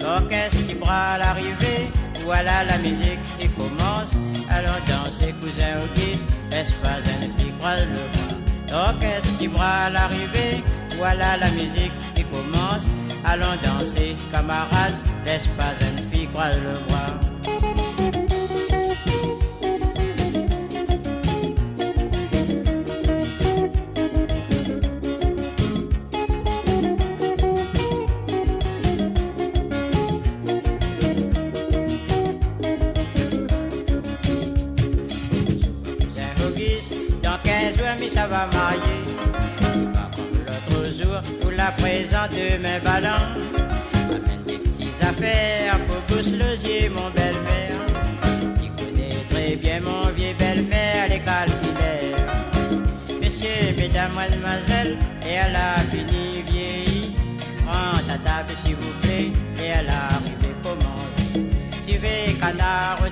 L'orchestre 0.00 0.88
à 0.88 1.18
l'arrivée, 1.18 1.90
voilà 2.24 2.62
la 2.62 2.78
musique 2.78 3.18
qui 3.40 3.48
commence. 3.48 4.12
Allons 4.48 4.70
danser, 4.86 5.34
cousin 5.40 5.80
Auguste, 5.82 6.28
laisse 6.52 6.70
pas 6.80 7.00
une 7.20 7.32
fille 7.36 7.52
croise 7.58 7.88
le. 7.90 8.72
L'orchestre 8.72 9.60
à 9.60 9.90
l'arrivée, 9.90 10.62
voilà 10.96 11.36
la 11.38 11.50
musique 11.50 11.90
qui 12.14 12.22
commence. 12.22 12.86
Allons 13.24 13.46
danser, 13.64 14.16
camarades, 14.30 14.94
laisse 15.26 15.48
pas 15.58 15.74
une 15.80 16.08
fille 16.12 16.28
croise 16.28 16.54
le 16.58 16.78
bras? 16.86 17.17
Va 38.28 38.46
marier. 38.46 39.02
Pas 39.94 40.10
comme 40.14 40.34
l'autre 40.46 40.86
jour, 40.96 41.20
où 41.44 41.50
la 41.50 41.70
présente 41.72 42.32
de 42.32 42.56
mes 42.64 42.80
ballons. 42.84 43.28
Amène 44.16 44.44
des 44.46 44.58
petites 44.58 45.02
affaires 45.02 45.78
pour 45.86 46.00
Gousse 46.08 46.32
Losier, 46.32 46.88
mon 46.88 47.10
belle-mère. 47.10 47.80
Tu 48.60 48.68
connais 48.78 49.16
très 49.30 49.56
bien 49.56 49.80
mon 49.80 50.10
vieux 50.16 50.34
belle-mère, 50.38 51.08
les 51.08 51.20
calculaires. 51.20 52.26
Messieurs, 53.20 53.74
mesdames, 53.76 54.12
mademoiselles, 54.14 54.96
et 55.26 55.34
elle 55.42 55.56
a 55.56 55.78
fini 55.90 56.42
vieilli. 56.50 57.14
Rentre 57.66 58.10
à 58.14 58.18
table, 58.18 58.52
s'il 58.56 58.76
vous 58.76 58.94
plaît, 59.02 59.30
et 59.62 59.68
elle 59.78 59.88
a 59.88 60.06
arrivé 60.16 60.50
commencer. 60.62 61.50
Suivez 61.82 62.34
canard 62.40 62.98
au 63.02 63.08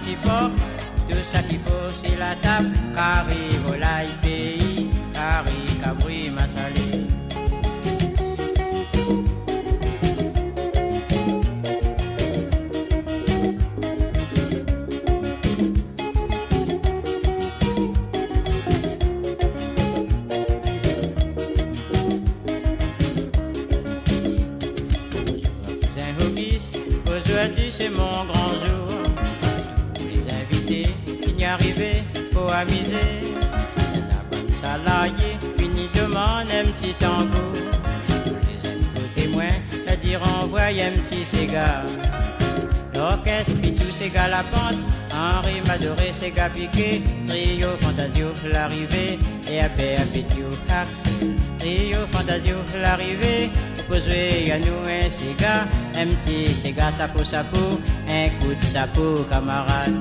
tout 1.08 1.22
ça 1.22 1.40
qu'il 1.42 1.58
faut 1.58 1.88
c'est 1.88 2.16
la 2.18 2.34
table, 2.36 2.70
carré, 2.94 3.34
volaille, 3.64 4.08
pays, 4.22 4.65
carré, 5.26 5.52
cabri, 5.82 6.30
massalé. 6.30 7.06
Aujourd'hui 27.16 27.72
c'est 27.76 27.90
mon 27.90 28.24
grand 28.30 28.52
jour. 28.64 28.88
Les 30.10 30.22
invités 30.40 30.94
qui 31.22 31.32
n'y 31.32 31.44
arrivaient, 31.44 32.04
faut 32.32 32.48
amuser. 32.48 33.35
Salariée, 34.76 35.38
fini 35.56 35.88
demande 35.94 36.48
un 36.52 36.70
petit 36.72 36.92
tango. 36.94 37.50
Les 38.44 38.68
amis 38.68 39.08
témoins, 39.14 39.56
la 39.86 39.96
dire 39.96 40.20
envoie 40.22 40.64
un 40.64 40.92
petit 41.00 41.24
cigare. 41.24 41.86
L'orchestre 42.94 43.54
puis 43.62 43.74
tous 43.74 43.90
ces 43.90 44.10
gars 44.10 44.28
la 44.28 44.42
pente. 44.42 44.76
Henri 45.12 45.62
Madoré, 45.66 46.12
ses 46.12 46.30
gars 46.30 46.50
piqués. 46.50 47.02
Trio 47.26 47.68
Fantasio, 47.80 48.28
l'arrivée. 48.52 49.18
Et 49.50 49.60
après, 49.60 49.96
appétio, 49.96 50.48
axe. 50.68 51.04
Trio 51.58 52.00
Fantasio, 52.10 52.56
l'arrivée. 52.78 53.50
Jouer 53.88 54.52
à 54.52 54.58
nous 54.58 54.82
un 54.84 55.08
cigare. 55.08 55.66
Un 55.96 56.08
petit 56.08 56.54
cigare, 56.54 56.92
sapo, 56.92 57.24
sapo. 57.24 57.80
Un 58.08 58.28
coup 58.40 58.54
de 58.54 58.60
sapo, 58.60 59.24
camarade. 59.30 59.94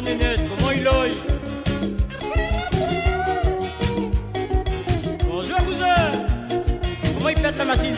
Comment 0.00 0.70
il 0.70 0.88
Bonjour, 5.28 5.56
cousin 5.56 5.86
Comment 7.16 7.28
il 7.30 7.42
pète 7.42 7.58
la 7.58 7.64
machine. 7.64 7.94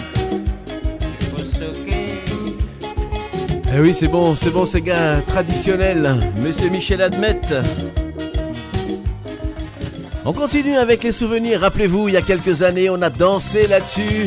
Eh 3.75 3.81
oui, 3.81 3.93
c'est 3.93 4.09
bon, 4.09 4.35
c'est 4.35 4.49
bon, 4.49 4.65
ces 4.65 4.81
gars 4.81 5.21
traditionnels. 5.27 6.17
Monsieur 6.39 6.71
Michel 6.71 7.03
Admette. 7.03 7.55
On 10.25 10.33
continue 10.33 10.79
avec 10.79 11.03
les 11.03 11.13
souvenirs. 11.13 11.61
Rappelez-vous, 11.61 12.09
il 12.09 12.15
y 12.15 12.17
a 12.17 12.23
quelques 12.23 12.63
années, 12.63 12.89
on 12.89 13.03
a 13.03 13.11
dansé 13.11 13.67
là-dessus. 13.67 14.27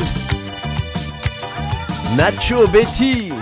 Nacho 2.16 2.68
Betty. 2.68 3.33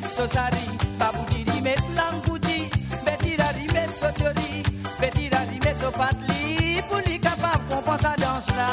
Met 0.00 0.06
sosari, 0.06 0.64
babu 0.98 1.24
diri 1.30 1.60
met 1.62 1.80
lambuti, 1.96 2.68
betira 3.04 3.48
rimet 3.56 3.90
sotiori, 3.90 4.62
betira 5.00 5.40
rimet 5.50 5.78
sopatli, 5.80 6.82
pour 6.88 7.00
les 7.06 7.18
capables 7.18 7.64
qu'on 7.70 7.96
sa 7.96 8.14
danse 8.16 8.48
là. 8.58 8.72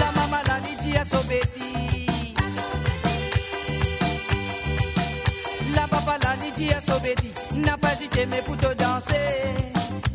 La 0.00 0.10
mama 0.16 0.40
la 0.48 0.58
lidi 0.66 0.96
a 0.96 1.04
sobeti. 1.04 2.34
La 5.74 5.86
papa 5.88 6.18
la 6.24 6.36
lidi 6.42 6.70
a 6.70 6.80
sobeti. 6.80 7.30
N'a 7.64 7.78
pas 7.78 7.92
hésité 7.94 8.26
mais 8.26 8.42
pour 8.42 8.58
te 8.58 8.74
danser. 8.74 9.54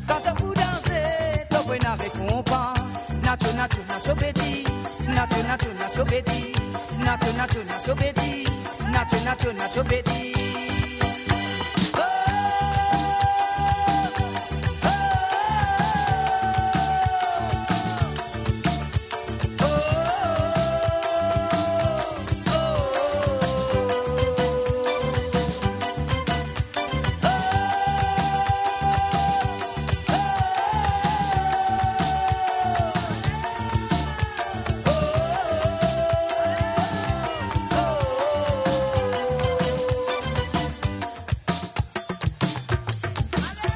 Quand 0.07 0.21
tu 0.23 0.33
pour 0.35 0.53
danser, 0.53 1.47
peux 1.49 1.75
une 1.75 1.89
récompense. 2.03 2.77
Nacho, 3.23 3.49
nacho, 3.53 3.81
nacho, 3.89 4.13
beti. 4.21 4.63
Nacho, 5.15 5.39
nacho, 5.49 5.69
nacho, 5.79 6.05
beti. 6.05 6.66
নাচো 7.07 7.31
নাচো 7.31 7.59
নাচো 7.63 7.91
বেদি 7.95 8.29
নাচো 8.93 9.17
নাচো 9.25 9.49
নাচো 9.51 9.81
বেদি 9.83 10.19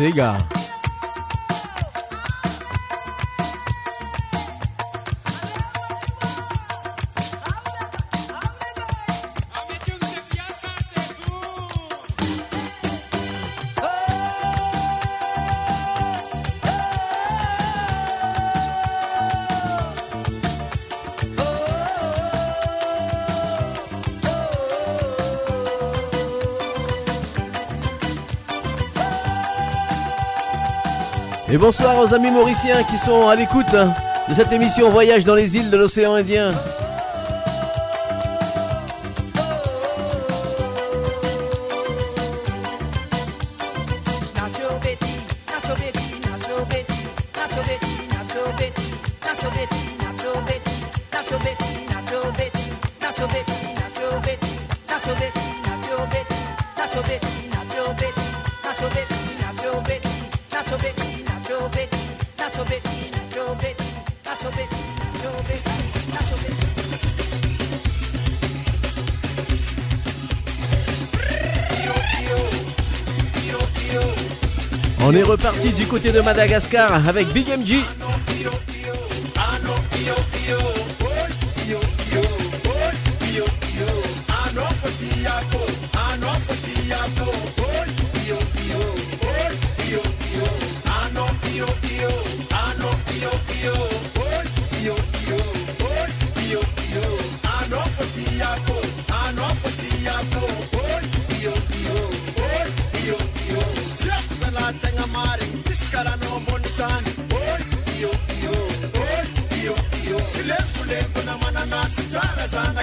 cigarro. 0.01 0.60
Et 31.53 31.57
bonsoir 31.57 31.99
aux 31.99 32.13
amis 32.13 32.31
mauriciens 32.31 32.81
qui 32.85 32.97
sont 32.97 33.27
à 33.27 33.35
l'écoute 33.35 33.75
de 34.29 34.33
cette 34.33 34.53
émission 34.53 34.89
Voyage 34.89 35.25
dans 35.25 35.35
les 35.35 35.57
îles 35.57 35.69
de 35.69 35.75
l'océan 35.75 36.13
Indien. 36.13 36.51
De 76.09 76.21
Madagascar 76.21 77.07
avec 77.07 77.27
Big 77.27 77.47
MG. 77.47 77.83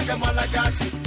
de 0.09 0.15
Malagasy. 0.15 0.98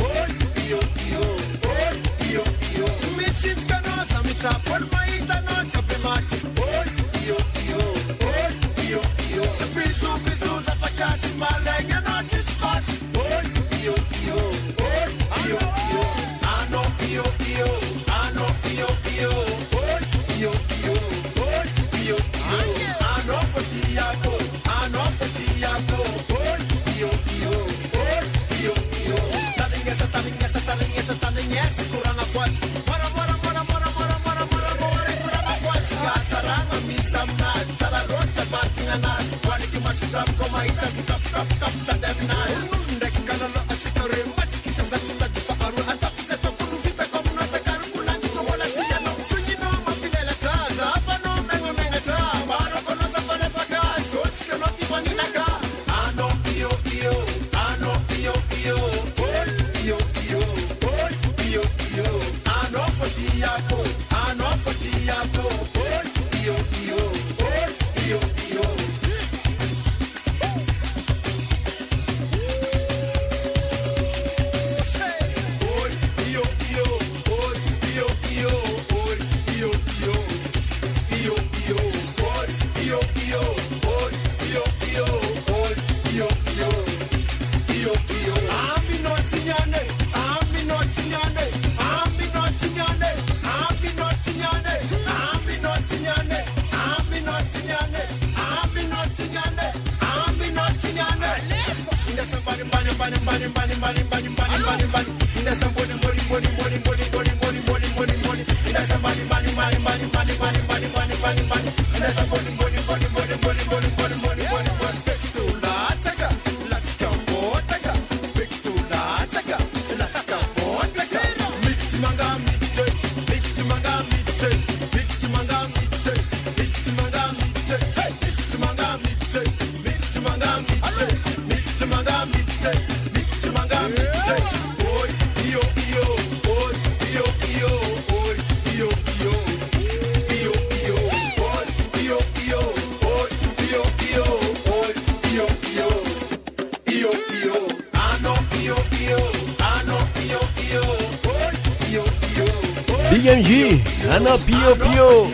Ana 154.22 154.38
Pio 154.38 154.76
Pio. 154.76 155.30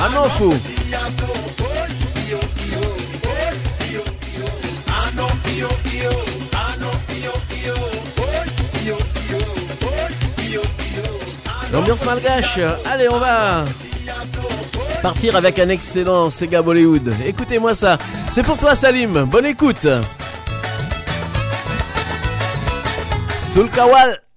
Anofo. 0.00 0.54
L'ambiance 11.70 12.04
malgache. 12.06 12.60
Allez, 12.90 13.08
on 13.10 13.18
va 13.18 13.66
partir 15.02 15.36
avec 15.36 15.58
un 15.58 15.68
excellent 15.68 16.30
Sega 16.30 16.62
Bollywood. 16.62 17.12
Écoutez-moi 17.26 17.74
ça. 17.74 17.98
C'est 18.32 18.42
pour 18.42 18.56
toi, 18.56 18.74
Salim. 18.74 19.26
Bonne 19.26 19.44
écoute. 19.44 19.86
Sulkawal. 23.52 24.29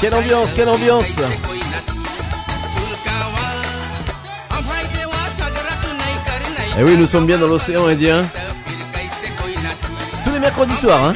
Quelle 0.00 0.14
ambiance, 0.14 0.52
quelle 0.54 0.68
ambiance 0.68 1.18
Et 6.78 6.82
oui, 6.82 6.96
nous 6.96 7.06
sommes 7.06 7.26
bien 7.26 7.36
dans 7.36 7.48
l'océan 7.48 7.86
Indien. 7.86 8.24
Tous 10.24 10.32
les 10.32 10.38
mercredis 10.38 10.74
soirs, 10.74 11.04
hein 11.04 11.14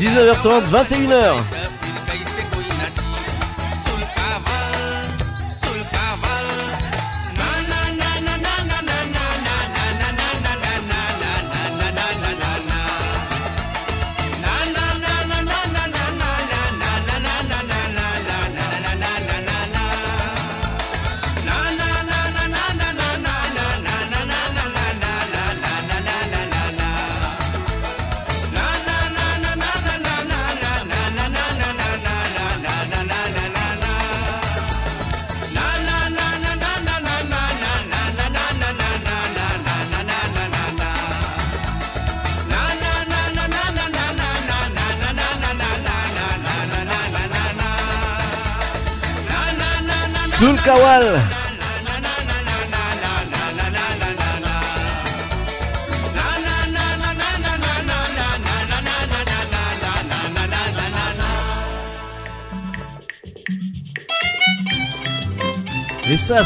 19h30, 0.00 0.62
21h. 0.70 1.57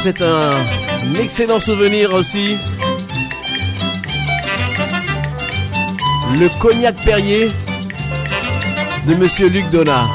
C'est 0.03 0.21
un 0.21 0.51
excellent 1.21 1.61
souvenir 1.61 2.13
aussi. 2.13 2.57
Le 6.41 6.49
cognac 6.61 6.97
Perrier 7.05 7.47
de 9.07 9.15
Monsieur 9.15 9.49
Luc 9.49 9.69
Donat. 9.71 10.09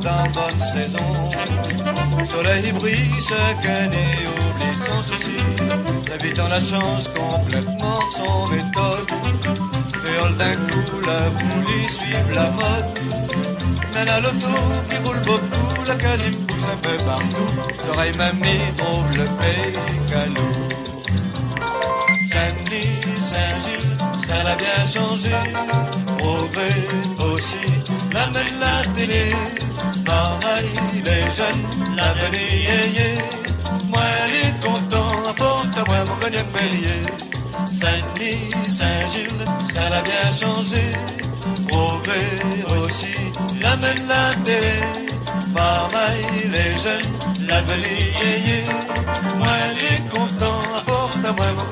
Dans 0.00 0.24
bonne 0.30 0.60
saison. 0.60 1.14
Soleil 2.24 2.72
brille 2.72 3.10
chaque 3.28 3.64
année 3.66 4.16
oublie 4.26 4.74
son 4.74 5.02
souci 5.02 5.36
L'habitant 6.08 6.48
la 6.48 6.60
change 6.60 7.04
complètement 7.14 8.00
son 8.14 8.52
méthode. 8.52 9.10
Féole 10.02 10.36
d'un 10.36 10.54
coup 10.54 11.00
la 11.06 11.28
voulu 11.28 11.84
suivre 11.88 12.30
la 12.34 12.50
mode. 12.50 12.98
Nana 13.94 14.20
l'auto 14.20 14.54
qui 14.88 14.96
roule 15.04 15.20
beaucoup, 15.24 15.84
la 15.86 15.94
quasi 15.94 16.30
pousse 16.30 16.68
un 16.72 16.76
peu 16.76 16.96
partout. 17.04 17.54
L'oreille 17.86 18.16
mamie 18.16 18.72
trouve 18.76 19.10
le 19.16 19.24
pays 19.40 19.72
calou. 20.08 20.52
Saint-Denis, 22.32 23.00
Saint-Gilles, 23.16 23.89
ça 24.30 24.42
l'a 24.44 24.54
bien 24.54 24.80
changé. 24.94 25.34
Progrès 26.18 26.80
aussi, 27.28 27.64
la 28.12 28.26
mène 28.28 28.54
la 28.64 28.74
télé. 28.96 29.24
Pareil, 30.06 30.70
les 31.06 31.24
jeunes, 31.38 31.64
l'avenir 31.96 32.70
yé 32.96 33.10
Moi, 33.90 34.08
les 34.34 34.50
contents, 34.64 35.16
apporte-moi 35.30 35.98
mon 36.08 36.16
cognac 36.22 36.46
Perrier. 36.54 37.02
Saint-Denis, 37.80 38.50
Saint-Gilles, 38.78 39.44
ça 39.74 39.84
l'a 39.92 40.02
bien 40.10 40.26
changé. 40.40 40.84
Progrès 41.68 42.38
aussi, 42.78 43.14
l'amène 43.60 44.02
la 44.12 44.24
télé. 44.44 44.76
Pareil, 45.56 46.24
les 46.54 46.72
jeunes, 46.84 47.10
l'avenir 47.48 48.12
yé 48.48 48.60
Moi, 49.38 49.56
les 49.80 49.98
contents, 50.14 50.62
apporte-moi 50.78 51.46
mon 51.56 51.69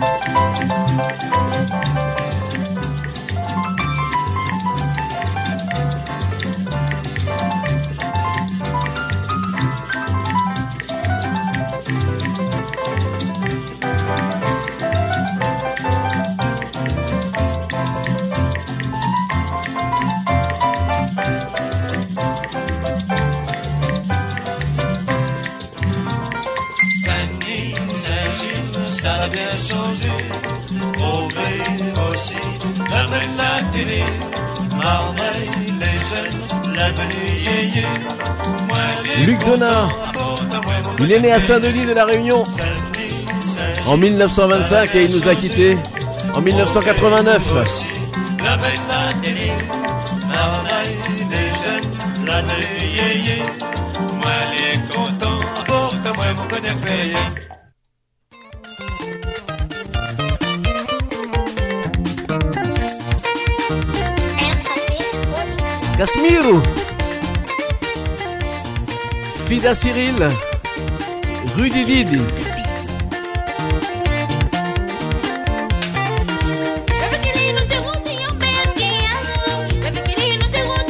Saint-Denis, 0.00 2.19
Luc 39.26 39.44
Donat. 39.44 39.88
Il 41.00 41.12
est 41.12 41.20
né 41.20 41.32
à 41.32 41.40
Saint-Denis 41.40 41.86
de 41.86 41.92
la 41.92 42.04
Réunion 42.04 42.44
en 43.86 43.96
1925 43.96 44.94
et 44.94 45.04
il 45.04 45.16
nous 45.16 45.28
a 45.28 45.34
quittés 45.34 45.76
en 46.34 46.40
1989. 46.40 47.89
Cyril. 69.74 70.28
Rudy 71.56 71.84
Didi. 71.84 72.20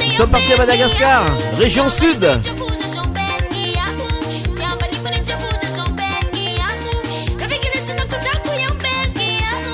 Nous 0.06 0.12
sommes 0.12 0.30
partis 0.30 0.52
à 0.52 0.56
Madagascar, 0.56 1.24
région 1.58 1.88
sud. 1.88 2.40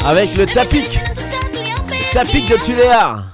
Avec 0.05 0.37
le 0.37 0.47
Tsapik. 0.47 1.01
Le 2.15 2.49
de 2.49 2.65
Tuléar. 2.65 3.26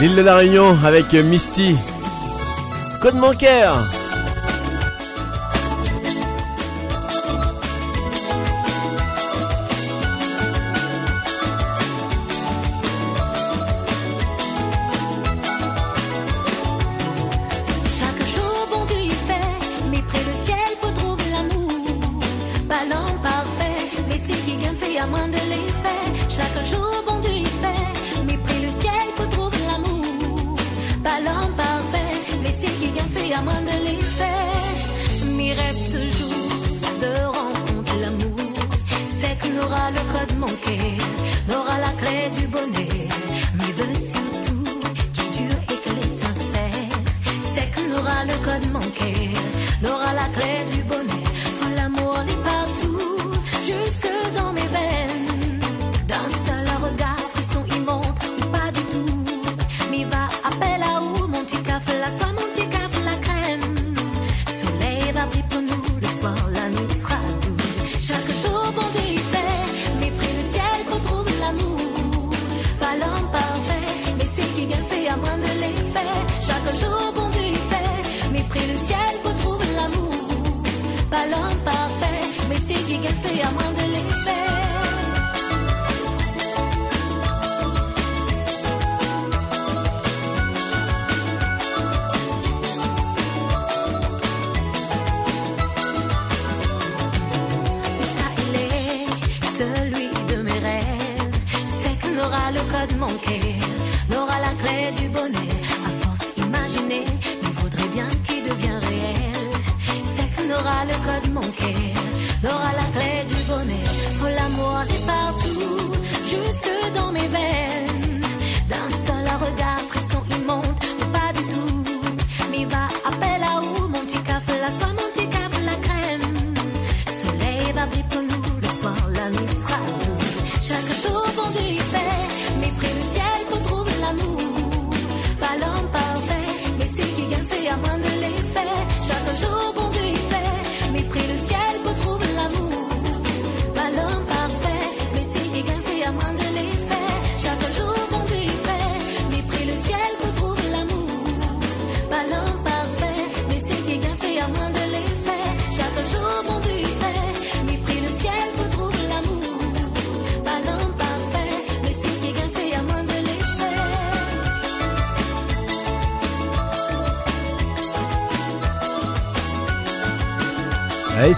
L'île 0.00 0.16
de 0.16 0.22
la 0.22 0.36
Réunion 0.36 0.74
avec 0.82 1.12
Misty. 1.12 1.76
Code 3.02 3.16
bancaire 3.20 3.74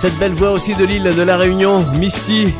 cette 0.01 0.19
belle 0.19 0.33
voix 0.33 0.53
aussi 0.53 0.75
de 0.75 0.87
l'île 0.87 1.15
de 1.15 1.21
la 1.21 1.37
Réunion, 1.37 1.85
Misty. 1.99 2.55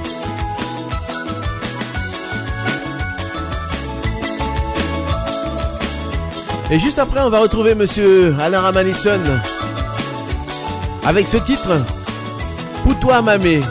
Et 6.71 6.79
juste 6.79 6.99
après, 6.99 7.21
on 7.21 7.31
va 7.31 7.39
retrouver 7.39 7.75
monsieur 7.75 8.37
Alain 8.39 8.61
Ramanison 8.61 9.23
avec 11.07 11.29
ce 11.29 11.39
titre 11.39 11.81
Poutois 12.85 13.23
Mamé. 13.23 13.63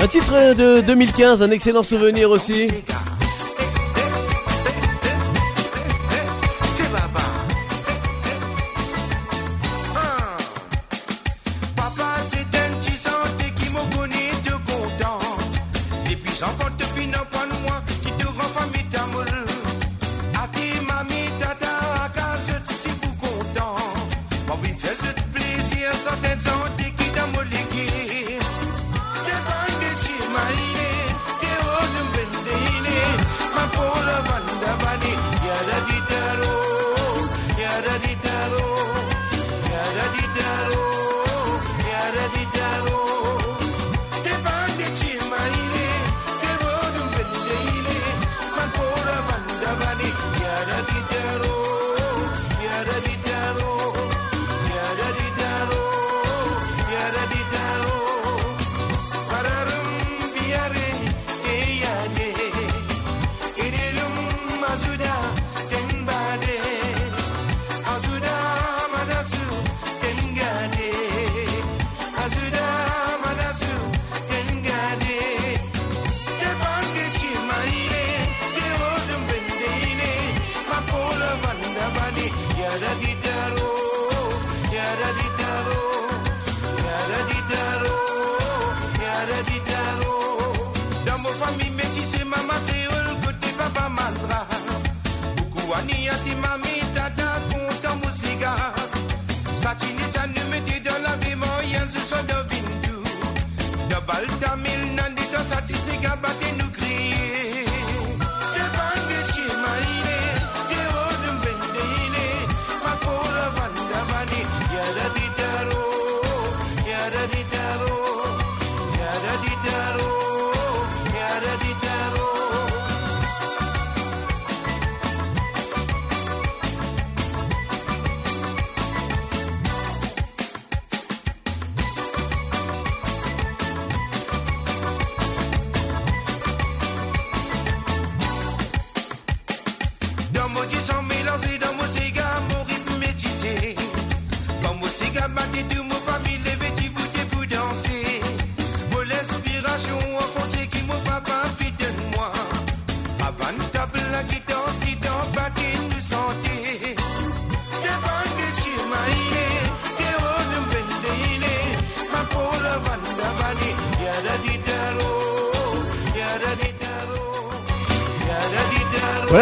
Un 0.00 0.06
titre 0.06 0.54
de 0.54 0.82
2015, 0.82 1.42
un 1.42 1.50
excellent 1.50 1.82
souvenir 1.82 2.30
aussi. 2.30 2.70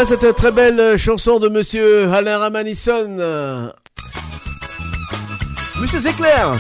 Voilà 0.00 0.10
cette 0.16 0.36
très 0.36 0.52
belle 0.52 0.78
euh, 0.78 0.96
chanson 0.96 1.40
de 1.40 1.48
monsieur 1.48 2.08
Alain 2.12 2.38
Ramanisson. 2.38 3.18
Monsieur 5.80 5.98
Zéclair 5.98 6.54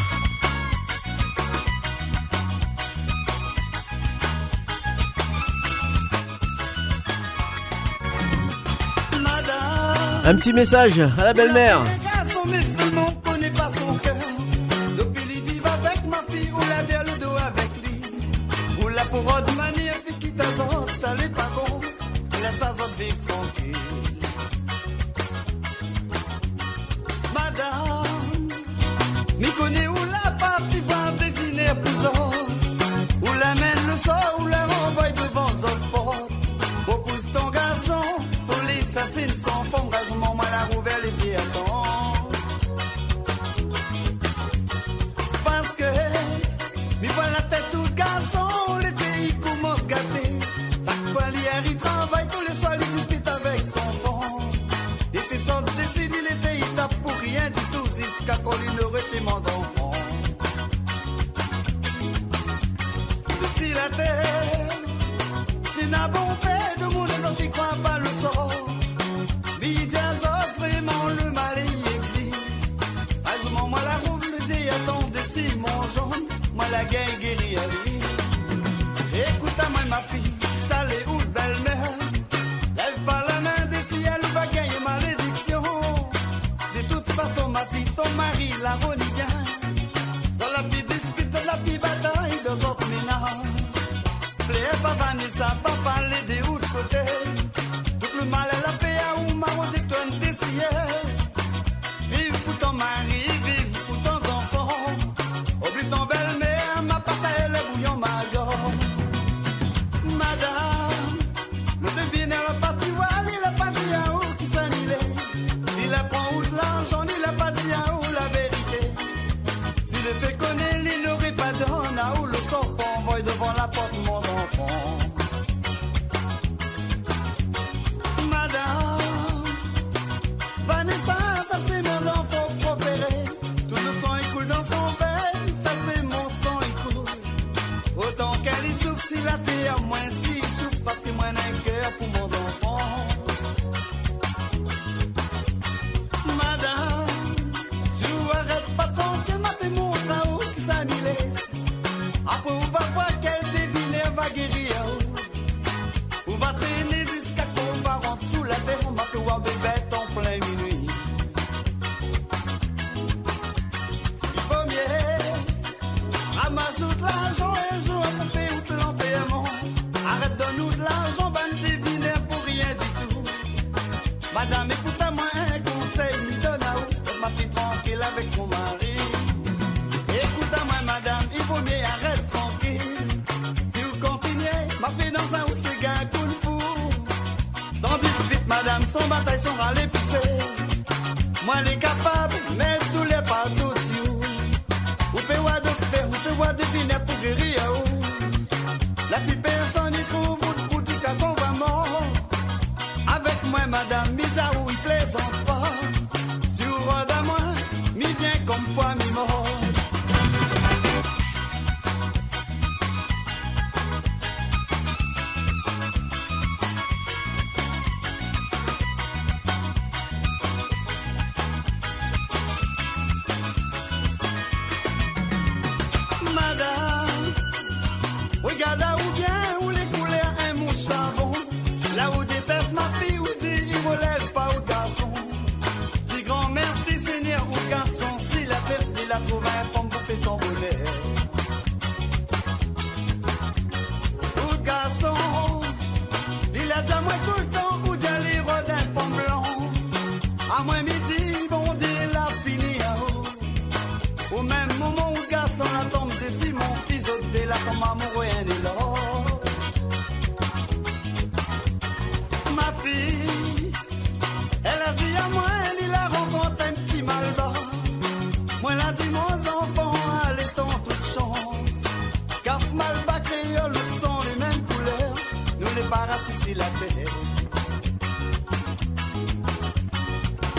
Un 10.24 10.34
petit 10.34 10.52
message 10.52 10.98
à 10.98 11.22
la 11.22 11.32
belle-mère. 11.32 11.78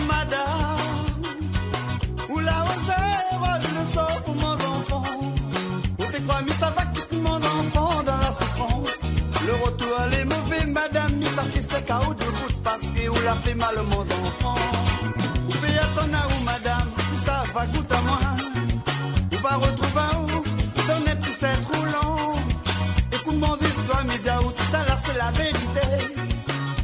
Madame, 0.08 1.24
où 2.30 2.40
la 2.40 2.62
rose 2.62 2.94
le 3.78 3.94
sort 3.94 4.22
pour 4.26 4.36
mon 4.36 4.54
enfant. 4.54 5.04
Où 6.00 6.04
t'es 6.12 6.22
quoi, 6.22 6.42
mais 6.46 6.54
ça 6.54 6.70
va 6.72 6.86
quitter 6.86 7.18
mon 7.18 7.36
enfant 7.36 8.04
dans 8.04 8.18
la 8.18 8.32
souffrance. 8.32 8.98
Le 9.46 9.54
retour 9.66 10.00
à 10.00 10.08
les 10.08 10.26
mauvais, 10.26 10.66
madame, 10.66 11.14
mais 11.20 11.28
ça 11.28 11.44
fait 11.44 11.62
sec 11.62 11.90
à 11.90 12.00
de 12.00 12.26
bout 12.26 12.56
parce 12.64 12.86
que 12.88 13.10
où 13.10 13.16
la 13.26 13.36
fait 13.36 13.56
mal 13.56 13.76
mon 13.84 14.02
enfant. 14.02 14.56
Où 15.48 15.52
paye 15.62 15.78
à 15.78 15.88
ton 15.96 16.08
ou 16.08 16.44
madame, 16.44 16.90
où 17.14 17.18
ça 17.18 17.44
va 17.54 17.66
goûter 17.68 17.96
à 17.96 18.02
moi? 18.02 18.20
Où 19.34 19.38
va 19.38 19.56
retrouver 19.56 20.16
où, 20.24 20.88
dans 20.88 21.00
les 21.06 21.16
pissettes 21.16 21.66
roulantes. 21.72 22.40
Écoute 23.12 23.36
mon 23.36 23.56
histoire, 23.90 24.06
média 24.06 24.40
où 24.42 24.52
tout 24.52 24.64
ça 24.72 24.84
là 24.84 24.98
c'est 25.06 25.18
la 25.18 25.32
vérité. 25.32 25.82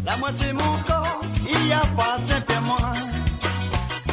La 0.06 0.18
moitié 0.18 0.52
mon 0.54 0.78
corps, 0.88 1.22
il 1.48 1.68
y 1.68 1.74
appartient 1.74 2.34
à 2.58 2.62
moi. 2.62 2.94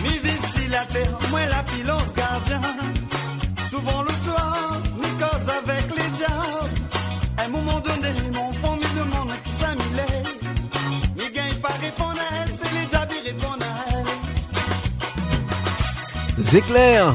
Mi 0.02 0.18
vive 0.18 0.42
si 0.42 0.68
la 0.68 0.84
terre, 0.86 1.18
moi 1.30 1.46
la 1.46 1.62
pilance 1.62 2.12
gardien. 2.14 2.60
Souvent 3.70 4.02
le 4.02 4.12
soir, 4.12 4.76
mi 4.96 5.08
cause 5.18 5.48
avec 5.48 5.96
les 5.96 6.10
diables. 6.18 6.74
Un 7.38 7.48
moment 7.48 7.80
donné, 7.80 8.12
mon 8.32 8.52
fond 8.60 8.76
me 8.76 8.86
demande 8.98 9.32
qui 9.44 9.50
ça 9.50 9.74
m'il 9.74 9.98
est. 9.98 10.24
Mi 11.16 11.30
gagne 11.32 11.58
pas 11.60 11.74
répondre 11.80 12.20
à 12.20 12.22
elle, 12.42 12.48
c'est 12.48 12.72
les 12.78 12.86
diables 12.86 13.14
qui 13.14 13.20
répondent 13.30 13.62
à 13.62 13.64
elle. 13.94 14.06
C'est 16.44 16.62
clair. 16.62 17.14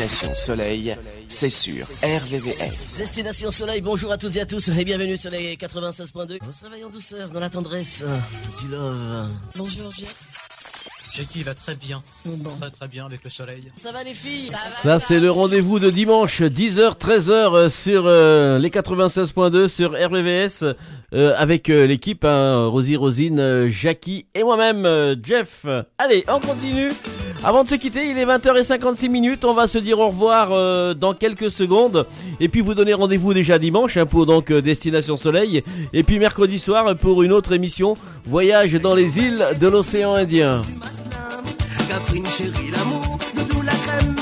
Destination 0.00 0.34
Soleil, 0.34 0.96
c'est 1.28 1.50
sur 1.50 1.84
RVVS. 2.02 2.96
Destination 2.96 3.50
Soleil, 3.50 3.82
bonjour 3.82 4.10
à 4.10 4.16
toutes 4.16 4.34
et 4.36 4.40
à 4.40 4.46
tous 4.46 4.68
et 4.68 4.84
bienvenue 4.86 5.18
sur 5.18 5.30
les 5.30 5.56
96.2. 5.56 6.38
On 6.48 6.52
se 6.54 6.64
réveille 6.64 6.84
en 6.84 6.88
douceur, 6.88 7.28
dans 7.28 7.38
la 7.40 7.50
tendresse 7.50 8.02
euh, 8.02 8.16
du 8.62 8.68
love. 8.68 9.28
Bonjour 9.56 9.92
Jeff. 9.92 10.16
Jackie 11.12 11.42
va 11.42 11.52
très 11.52 11.74
bien. 11.74 12.02
Très 12.60 12.70
très 12.70 12.88
bien 12.88 13.04
avec 13.04 13.22
le 13.24 13.28
soleil. 13.28 13.70
Ça 13.74 13.92
va 13.92 14.02
les 14.02 14.14
filles? 14.14 14.50
Ça, 14.82 14.98
c'est 14.98 15.20
le 15.20 15.30
rendez-vous 15.30 15.78
de 15.78 15.90
dimanche, 15.90 16.40
10h, 16.40 16.96
13h 16.96 17.68
sur 17.68 18.04
euh, 18.06 18.58
les 18.58 18.70
96.2 18.70 19.68
sur 19.68 19.90
RVVS 19.90 20.64
euh, 21.12 21.34
avec 21.36 21.68
euh, 21.68 21.86
l'équipe, 21.86 22.24
hein, 22.24 22.68
Rosie, 22.68 22.96
Rosine, 22.96 23.38
euh, 23.38 23.68
Jackie 23.68 24.24
et 24.34 24.44
moi-même, 24.44 24.86
euh, 24.86 25.14
Jeff. 25.22 25.66
Allez, 25.98 26.24
on 26.28 26.40
continue. 26.40 26.92
Avant 27.42 27.64
de 27.64 27.68
se 27.68 27.74
quitter, 27.74 28.10
il 28.10 28.18
est 28.18 28.26
20h56 28.26 29.08
minutes. 29.08 29.44
On 29.44 29.54
va 29.54 29.66
se 29.66 29.78
dire 29.78 29.98
au 29.98 30.08
revoir 30.08 30.52
euh, 30.52 30.92
dans 30.92 31.14
quelques 31.14 31.50
secondes. 31.50 32.06
Et 32.38 32.48
puis 32.48 32.60
vous 32.60 32.74
donner 32.74 32.92
rendez-vous 32.92 33.32
déjà 33.32 33.58
dimanche 33.58 33.96
hein, 33.96 34.04
pour 34.04 34.26
donc 34.26 34.50
euh, 34.50 34.60
Destination 34.60 35.16
Soleil. 35.16 35.64
Et 35.94 36.02
puis 36.02 36.18
mercredi 36.18 36.58
soir 36.58 36.94
pour 36.96 37.22
une 37.22 37.32
autre 37.32 37.52
émission, 37.52 37.96
Voyage 38.26 38.74
dans 38.74 38.94
les 38.94 39.18
îles 39.18 39.44
de 39.58 39.68
l'océan 39.68 40.14
Indien. 40.14 40.62
Chérie, 42.28 42.70
l'amour 42.72 43.18
la 43.64 43.72
crème. 43.72 44.16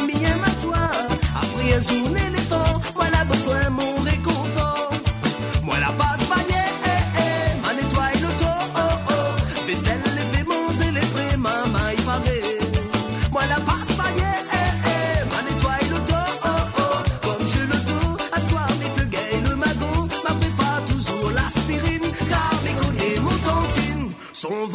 Après 1.34 1.72
un 1.74 2.27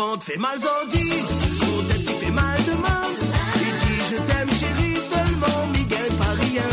Ventre 0.03 0.25
fait 0.25 0.37
mal 0.37 0.59
zordi, 0.59 1.13
son 1.59 1.83
tête 1.87 2.01
il 2.01 2.25
fait 2.25 2.31
mal 2.31 2.57
de 2.67 2.73
main. 2.73 3.03
Il 3.55 3.73
dit 3.81 4.01
je 4.11 4.17
t'aime 4.27 4.49
chérie, 4.49 4.99
seulement 5.11 5.67
Miguel 5.71 6.11
pas 6.19 6.33
rien. 6.43 6.71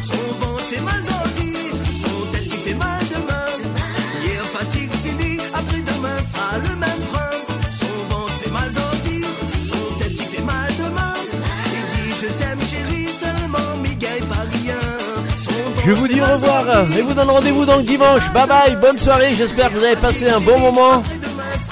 Son 0.00 0.24
ventre 0.38 0.62
fait 0.70 0.80
mal 0.80 1.02
zordi, 1.02 1.54
son 2.02 2.26
tête 2.30 2.44
il 2.44 2.60
fait 2.66 2.74
mal 2.74 3.00
de 3.12 3.18
main. 3.28 3.50
Hier 4.22 4.44
fatigue 4.52 4.94
Silly, 4.94 5.40
après 5.52 5.80
demain 5.80 6.18
sera 6.30 6.58
le 6.58 6.76
même 6.76 7.02
train. 7.10 7.34
Son 7.80 8.14
ventre 8.14 8.34
fait 8.40 8.50
mal 8.50 8.70
zordi, 8.70 9.24
son 9.70 9.98
tête 9.98 10.12
il 10.12 10.26
fait 10.36 10.44
mal 10.44 10.70
de 10.80 10.88
main. 10.94 11.14
Il 11.74 11.84
dit 11.92 12.14
je 12.22 12.28
t'aime 12.38 12.60
chérie, 12.60 13.08
seulement 13.10 13.76
Miguel 13.82 14.22
pas 14.30 14.46
rien. 14.56 14.82
Son 15.36 15.50
Je 15.84 15.92
vous 15.92 16.06
dis 16.06 16.20
au 16.20 16.26
revoir 16.26 16.64
et 16.96 17.02
vous 17.02 17.14
donne 17.14 17.30
rendez-vous 17.30 17.66
donc 17.66 17.82
dimanche. 17.82 18.30
Bye 18.32 18.46
bye, 18.46 18.76
bonne 18.80 19.00
soirée. 19.00 19.34
J'espère 19.34 19.68
que 19.68 19.74
vous 19.74 19.84
avez 19.84 19.96
passé 19.96 20.28
un 20.28 20.40
bon 20.40 20.60
moment 20.60 21.02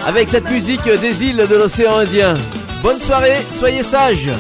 avec 0.07 0.29
cette 0.29 0.49
musique 0.49 0.89
des 0.89 1.25
îles 1.25 1.47
de 1.51 1.57
l'océan 1.57 1.99
Indien. 1.99 2.37
Bonne 2.81 3.01
soirée, 3.01 3.39
soyez 3.51 3.83
sages. 3.83 4.31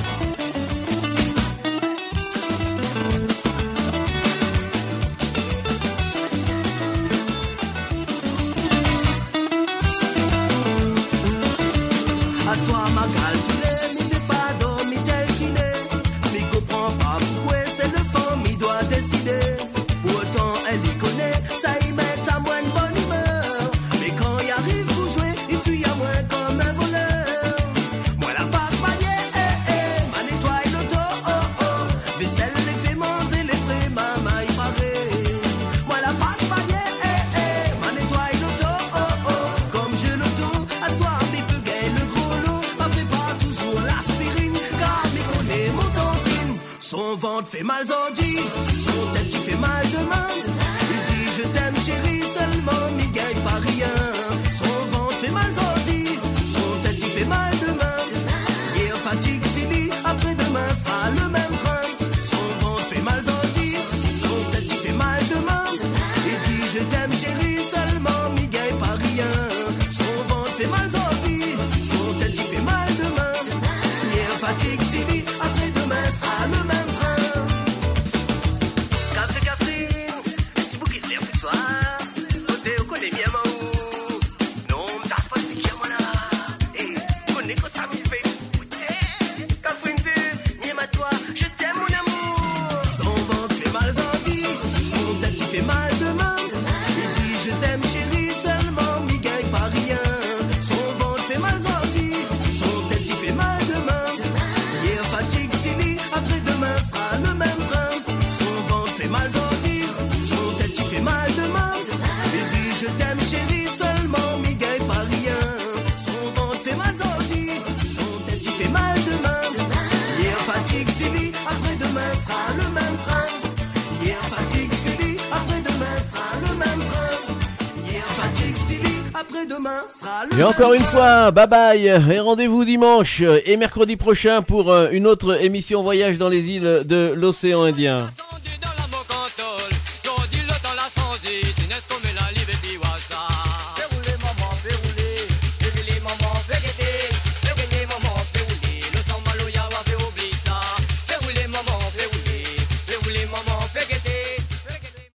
Et 130.38 130.42
encore 130.42 130.74
une 130.74 130.82
fois, 130.82 131.30
bye 131.30 131.46
bye 131.46 131.86
et 131.86 132.20
rendez-vous 132.20 132.66
dimanche 132.66 133.22
et 133.22 133.56
mercredi 133.56 133.96
prochain 133.96 134.42
pour 134.42 134.70
euh, 134.70 134.88
une 134.92 135.06
autre 135.06 135.42
émission 135.42 135.82
voyage 135.82 136.18
dans 136.18 136.28
les 136.28 136.50
îles 136.50 136.82
de 136.84 137.14
l'océan 137.16 137.62
Indien. 137.62 138.06